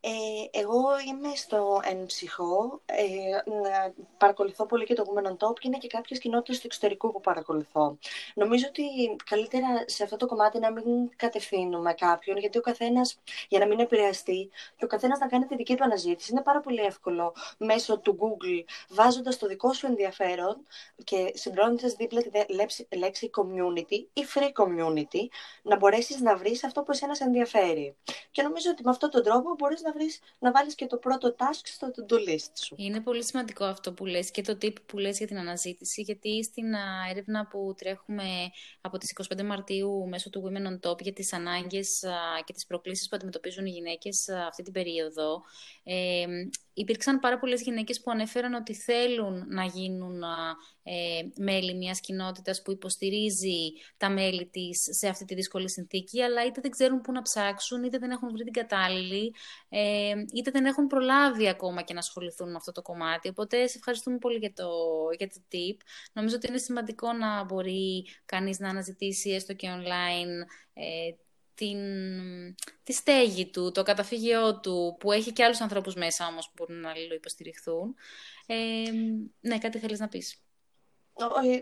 Ε, 0.00 0.10
εγώ 0.50 0.82
είμαι 1.08 1.34
στο 1.34 1.80
ενψυχό, 1.84 2.80
ε, 2.86 3.04
παρακολουθώ 4.18 4.66
πολύ 4.66 4.84
και 4.84 4.94
το 4.94 5.04
Women 5.06 5.26
on 5.26 5.32
Top 5.32 5.58
και 5.58 5.68
είναι 5.68 5.78
και 5.78 5.86
κάποιες 5.86 6.18
κοινότητες 6.18 6.60
του 6.60 6.66
εξωτερικού 6.66 7.12
που 7.12 7.20
παρακολουθώ. 7.20 7.98
Νομίζω 8.34 8.66
ότι 8.68 8.82
καλύτερα 9.24 9.66
σε 9.86 10.02
αυτό 10.02 10.16
το 10.16 10.26
κομμάτι 10.26 10.58
να 10.58 10.72
μην 10.72 11.16
κατευθύνουμε 11.16 11.92
κάποιον, 11.92 12.36
γιατί 12.38 12.58
ο 12.58 12.60
καθένας, 12.60 13.18
για 13.48 13.58
να 13.58 13.66
μην 13.66 13.78
επηρεαστεί, 13.78 14.50
και 14.76 14.84
ο 14.84 14.88
καθένας 14.88 15.18
να 15.18 15.26
κάνει 15.26 15.46
τη 15.46 15.56
δική 15.56 15.76
του 15.76 15.84
αναζήτηση. 15.84 16.32
Είναι 16.32 16.42
πάρα 16.42 16.60
πολύ 16.60 16.80
εύκολο 16.80 17.34
μέσω 17.58 17.98
του 17.98 18.18
Google, 18.20 18.64
βάζοντας 18.88 19.38
το 19.38 19.46
δικό 19.46 19.72
σου 19.72 19.86
ενδιαφέρον 19.86 20.66
και 21.04 21.32
συμπληρώνοντας 21.34 21.92
δίπλα 21.92 22.22
τη 22.22 22.96
λέξη 22.96 23.30
community 23.36 24.04
ή 24.12 24.24
free 24.34 24.62
community, 24.62 25.26
να 25.62 25.76
μπορέσεις 25.76 26.20
να 26.20 26.36
βρεις 26.36 26.64
αυτό 26.64 26.82
που 26.82 26.90
εσένα 26.90 27.14
σε 27.14 27.24
ενδιαφέρει. 27.24 27.96
Και 28.30 28.42
νομίζω 28.42 28.70
ότι 28.70 28.82
με 28.84 28.90
αυτόν 28.90 29.10
τον 29.10 29.22
τρόπο 29.22 29.54
μπορείς 29.58 29.77
να, 29.82 29.92
βρεις, 29.92 30.18
να 30.38 30.50
βάλεις 30.50 30.74
και 30.74 30.86
το 30.86 30.96
πρώτο 30.96 31.34
task 31.38 31.60
στο 31.64 31.90
to-do 31.96 32.14
list 32.14 32.52
σου. 32.54 32.74
Είναι 32.78 33.00
πολύ 33.00 33.24
σημαντικό 33.24 33.64
αυτό 33.64 33.92
που 33.92 34.06
λες 34.06 34.30
και 34.30 34.42
το 34.42 34.58
tip 34.62 34.74
που 34.86 34.98
λες 34.98 35.18
για 35.18 35.26
την 35.26 35.38
αναζήτηση, 35.38 36.02
γιατί 36.02 36.44
στην 36.44 36.66
έρευνα 37.10 37.46
που 37.46 37.74
τρέχουμε 37.78 38.24
από 38.80 38.98
τις 38.98 39.12
25 39.36 39.42
Μαρτίου 39.42 40.08
μέσω 40.08 40.30
του 40.30 40.42
Women 40.44 40.66
on 40.66 40.90
Top 40.90 41.00
για 41.00 41.12
τις 41.12 41.32
ανάγκες 41.32 42.04
και 42.44 42.52
τις 42.52 42.66
προκλήσεις 42.66 43.08
που 43.08 43.16
αντιμετωπίζουν 43.16 43.66
οι 43.66 43.70
γυναίκες 43.70 44.28
αυτή 44.28 44.62
την 44.62 44.72
περίοδο, 44.72 45.42
ε, 45.82 46.24
υπήρξαν 46.72 47.18
πάρα 47.18 47.38
πολλές 47.38 47.62
γυναίκες 47.62 48.00
που 48.00 48.10
ανέφεραν 48.10 48.54
ότι 48.54 48.74
θέλουν 48.74 49.44
να 49.48 49.64
γίνουν 49.64 50.22
ε, 50.82 51.42
μέλη 51.42 51.74
μιας 51.74 52.00
κοινότητας 52.00 52.62
που 52.62 52.70
υποστηρίζει 52.70 53.72
τα 53.96 54.10
μέλη 54.10 54.46
της 54.46 54.88
σε 54.90 55.08
αυτή 55.08 55.24
τη 55.24 55.34
δύσκολη 55.34 55.70
συνθήκη, 55.70 56.22
αλλά 56.22 56.46
είτε 56.46 56.60
δεν 56.60 56.70
ξέρουν 56.70 57.00
πού 57.00 57.12
να 57.12 57.22
ψάξουν, 57.22 57.84
είτε 57.84 57.98
δεν 57.98 58.10
έχουν 58.10 58.30
βρει 58.30 58.44
την 58.44 58.52
κατάλληλη, 58.52 59.34
ε, 59.68 60.14
είτε 60.34 60.50
δεν 60.50 60.64
έχουν 60.64 60.86
προλάβει 60.86 61.48
ακόμα 61.48 61.82
και 61.82 61.92
να 61.92 61.98
ασχοληθούν 61.98 62.50
με 62.50 62.56
αυτό 62.56 62.72
το 62.72 62.82
κομμάτι. 62.82 63.28
Οπότε, 63.28 63.66
σε 63.66 63.78
ευχαριστούμε 63.78 64.18
πολύ 64.18 64.38
για 64.38 64.52
το, 64.52 64.70
για 65.18 65.28
το 65.28 65.40
tip. 65.52 65.76
Νομίζω 66.12 66.36
ότι 66.36 66.46
είναι 66.48 66.58
σημαντικό 66.58 67.12
να 67.12 67.44
μπορεί 67.44 68.06
κανείς 68.24 68.58
να 68.58 68.68
αναζητήσει 68.68 69.30
έστω 69.30 69.54
και 69.54 69.68
online 69.70 70.46
ε, 70.74 71.12
την, 71.54 71.78
τη 72.82 72.92
στέγη 72.92 73.46
του, 73.50 73.70
το 73.72 73.82
καταφύγιό 73.82 74.60
του, 74.60 74.96
που 75.00 75.12
έχει 75.12 75.32
και 75.32 75.44
άλλους 75.44 75.60
ανθρώπους 75.60 75.94
μέσα 75.94 76.26
όμως 76.26 76.46
που 76.46 76.52
μπορούν 76.56 76.80
να 76.80 76.92
υποστηριχθούν. 77.14 77.94
Ε, 78.46 78.90
ναι, 79.40 79.58
κάτι 79.58 79.78
θέλεις 79.78 79.98
να 79.98 80.08
πεις. 80.08 80.42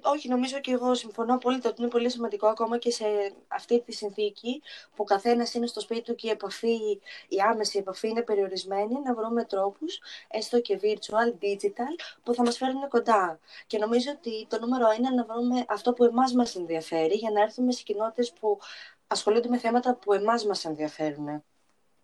Όχι, 0.02 0.28
νομίζω 0.28 0.60
και 0.60 0.70
εγώ 0.70 0.94
συμφωνώ 0.94 1.38
πολύ 1.38 1.56
ότι 1.56 1.74
είναι 1.78 1.88
πολύ 1.88 2.10
σημαντικό 2.10 2.46
ακόμα 2.46 2.78
και 2.78 2.90
σε 2.90 3.04
αυτή 3.48 3.80
τη 3.80 3.92
συνθήκη 3.92 4.62
που 4.88 4.96
ο 4.96 5.04
καθένας 5.04 5.54
είναι 5.54 5.66
στο 5.66 5.80
σπίτι 5.80 6.02
του 6.02 6.14
και 6.14 6.26
η 6.26 6.30
επαφή, 6.30 7.00
η 7.28 7.40
άμεση 7.50 7.78
επαφή 7.78 8.08
είναι 8.08 8.22
περιορισμένη, 8.22 9.00
να 9.04 9.14
βρούμε 9.14 9.44
τρόπους, 9.44 9.98
έστω 10.28 10.60
και 10.60 10.80
virtual, 10.82 11.44
digital, 11.44 12.18
που 12.22 12.34
θα 12.34 12.42
μας 12.42 12.56
φέρουν 12.56 12.88
κοντά. 12.88 13.38
Και 13.66 13.78
νομίζω 13.78 14.10
ότι 14.10 14.46
το 14.48 14.60
νούμερο 14.60 14.92
είναι 14.98 15.10
να 15.10 15.24
βρούμε 15.24 15.64
αυτό 15.68 15.92
που 15.92 16.04
εμάς 16.04 16.32
μας 16.32 16.56
ενδιαφέρει 16.56 17.14
για 17.14 17.30
να 17.30 17.40
έρθουμε 17.40 17.72
σε 17.72 17.82
κοινότητες 17.82 18.32
που 18.32 18.58
ασχολούνται 19.06 19.48
με 19.48 19.58
θέματα 19.58 19.94
που 19.94 20.12
εμάς 20.12 20.44
μας 20.44 20.64
ενδιαφέρουν. 20.64 21.44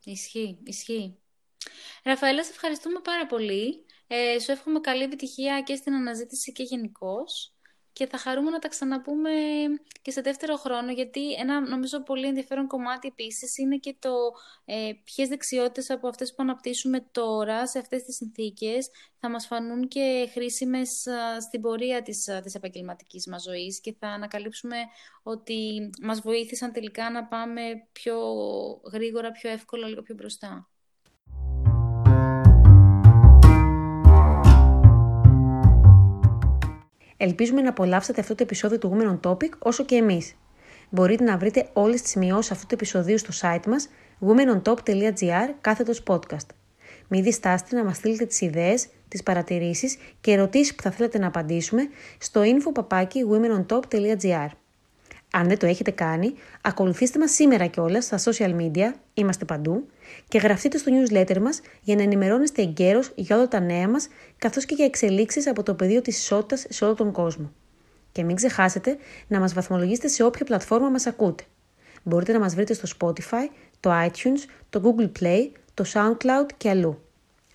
Ισχύει, 0.04 0.58
ισχύει. 0.64 1.16
Ραφαέλα, 2.04 2.44
σε 2.44 2.50
ευχαριστούμε 2.50 3.00
πάρα 3.00 3.26
πολύ. 3.26 3.84
Ε, 4.14 4.38
σου 4.38 4.50
εύχομαι 4.50 4.80
καλή 4.80 5.02
επιτυχία 5.02 5.60
και 5.60 5.74
στην 5.74 5.94
αναζήτηση 5.94 6.52
και 6.52 6.62
γενικώς 6.62 7.54
και 7.92 8.06
θα 8.06 8.18
χαρούμε 8.18 8.50
να 8.50 8.58
τα 8.58 8.68
ξαναπούμε 8.68 9.30
και 10.02 10.10
σε 10.10 10.20
δεύτερο 10.20 10.56
χρόνο, 10.56 10.92
γιατί 10.92 11.32
ένα 11.32 11.60
νομίζω 11.60 12.02
πολύ 12.02 12.26
ενδιαφέρον 12.26 12.66
κομμάτι 12.66 13.08
επίσης 13.08 13.58
είναι 13.58 13.76
και 13.76 13.96
το 13.98 14.10
ε, 14.64 14.90
ποιες 15.04 15.28
δεξιότητες 15.28 15.90
από 15.90 16.08
αυτές 16.08 16.30
που 16.30 16.36
αναπτύσσουμε 16.42 17.00
τώρα 17.10 17.66
σε 17.66 17.78
αυτές 17.78 18.02
τις 18.02 18.16
συνθήκες 18.16 18.88
θα 19.18 19.30
μας 19.30 19.46
φανούν 19.46 19.88
και 19.88 20.28
χρήσιμες 20.32 21.06
στην 21.40 21.60
πορεία 21.60 22.02
της, 22.02 22.28
της 22.42 22.54
επαγγελματικής 22.54 23.26
μας 23.26 23.42
ζωής 23.42 23.80
και 23.80 23.94
θα 23.98 24.08
ανακαλύψουμε 24.08 24.76
ότι 25.22 25.90
μας 26.02 26.20
βοήθησαν 26.20 26.72
τελικά 26.72 27.10
να 27.10 27.24
πάμε 27.26 27.62
πιο 27.92 28.18
γρήγορα, 28.92 29.32
πιο 29.32 29.50
εύκολα, 29.50 29.88
λίγο 29.88 30.02
πιο 30.02 30.14
μπροστά. 30.14 30.71
Ελπίζουμε 37.24 37.60
να 37.60 37.68
απολαύσετε 37.68 38.20
αυτό 38.20 38.34
το 38.34 38.42
επεισόδιο 38.42 38.78
του 38.78 38.96
Women 38.96 39.06
on 39.10 39.30
Topic 39.30 39.50
όσο 39.58 39.84
και 39.84 39.94
εμείς. 39.94 40.34
Μπορείτε 40.90 41.24
να 41.24 41.36
βρείτε 41.38 41.68
όλες 41.72 42.02
τις 42.02 42.10
σημειώσεις 42.10 42.50
αυτού 42.50 42.66
του 42.66 42.74
επεισοδίου 42.74 43.18
στο 43.18 43.30
site 43.40 43.66
μας 43.66 43.88
womenontop.gr 44.20 45.54
κάθετος 45.60 46.02
podcast. 46.06 46.46
Μην 47.08 47.22
διστάσετε 47.22 47.76
να 47.76 47.84
μας 47.84 47.96
στείλετε 47.96 48.24
τις 48.26 48.40
ιδέες, 48.40 48.88
τις 49.08 49.22
παρατηρήσεις 49.22 49.96
και 50.20 50.32
ερωτήσεις 50.32 50.74
που 50.74 50.82
θα 50.82 50.90
θέλετε 50.90 51.18
να 51.18 51.26
απαντήσουμε 51.26 51.88
στο 52.18 52.40
info 52.44 52.82
womenontop.gr. 53.30 54.48
Αν 55.34 55.48
δεν 55.48 55.58
το 55.58 55.66
έχετε 55.66 55.90
κάνει, 55.90 56.34
ακολουθήστε 56.60 57.18
μας 57.18 57.30
σήμερα 57.30 57.66
κιόλας 57.66 58.04
στα 58.04 58.18
social 58.18 58.56
media, 58.56 58.92
είμαστε 59.14 59.44
παντού, 59.44 59.86
και 60.28 60.38
γραφτείτε 60.38 60.78
στο 60.78 60.92
newsletter 60.94 61.38
μας 61.38 61.60
για 61.82 61.96
να 61.96 62.02
ενημερώνεστε 62.02 62.62
εγκαίρως 62.62 63.12
για 63.14 63.36
όλα 63.36 63.48
τα 63.48 63.60
νέα 63.60 63.88
μας, 63.88 64.08
καθώς 64.38 64.64
και 64.64 64.74
για 64.74 64.84
εξελίξεις 64.84 65.46
από 65.46 65.62
το 65.62 65.74
πεδίο 65.74 66.02
της 66.02 66.18
ισότητας 66.18 66.66
σε 66.68 66.84
όλο 66.84 66.94
τον 66.94 67.12
κόσμο. 67.12 67.52
Και 68.12 68.22
μην 68.22 68.36
ξεχάσετε 68.36 68.96
να 69.26 69.40
μας 69.40 69.54
βαθμολογήσετε 69.54 70.08
σε 70.08 70.24
όποια 70.24 70.44
πλατφόρμα 70.44 70.88
μας 70.88 71.06
ακούτε. 71.06 71.44
Μπορείτε 72.02 72.32
να 72.32 72.38
μας 72.38 72.54
βρείτε 72.54 72.74
στο 72.74 72.88
Spotify, 72.98 73.48
το 73.80 73.90
iTunes, 73.92 74.48
το 74.70 74.82
Google 74.84 75.10
Play, 75.20 75.50
το 75.74 75.84
SoundCloud 75.92 76.46
και 76.56 76.68
αλλού. 76.68 77.02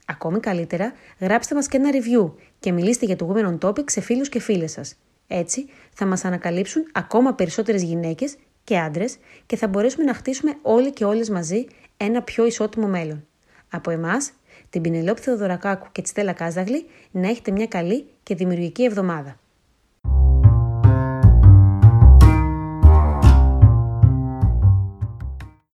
Ακόμη 0.06 0.40
καλύτερα, 0.40 0.94
γράψτε 1.20 1.56
μας 1.56 1.68
και 1.68 1.78
ένα 1.78 1.90
review 1.94 2.32
και 2.60 2.72
μιλήστε 2.72 3.06
για 3.06 3.16
το 3.16 3.34
Women 3.34 3.58
on 3.58 3.70
Topic 3.70 3.90
σε 3.90 4.02
φίλους 4.02 4.30
και 4.30 4.40
φίλες 4.40 4.72
σας. 4.72 4.96
Έτσι 5.28 5.70
θα 5.94 6.06
μας 6.06 6.26
ανακαλύψουν 6.26 6.84
ακόμα 6.92 7.34
περισσότερες 7.34 7.84
γυναίκες 7.84 8.38
και 8.64 8.80
άντρες 8.80 9.18
και 9.46 9.56
θα 9.56 9.68
μπορέσουμε 9.68 10.04
να 10.04 10.14
χτίσουμε 10.14 10.58
όλοι 10.62 10.92
και 10.92 11.06
όλες 11.06 11.30
μαζί 11.30 11.66
ένα 11.98 12.22
πιο 12.22 12.46
ισότιμο 12.46 12.88
μέλλον. 12.88 13.28
Από 13.70 13.92
εμάς, 13.92 14.32
την 14.70 14.82
Πινελόπη 14.82 15.22
Θεοδωρακάκου 15.22 15.88
και 15.92 16.02
τη 16.02 16.10
Στέλλα 16.10 16.34
Κάζαγλη, 16.34 16.86
να 17.12 17.30
έχετε 17.30 17.52
μια 17.52 17.68
καλή 17.68 18.08
και 18.24 18.36
δημιουργική 18.36 18.84
εβδομάδα. 18.84 19.40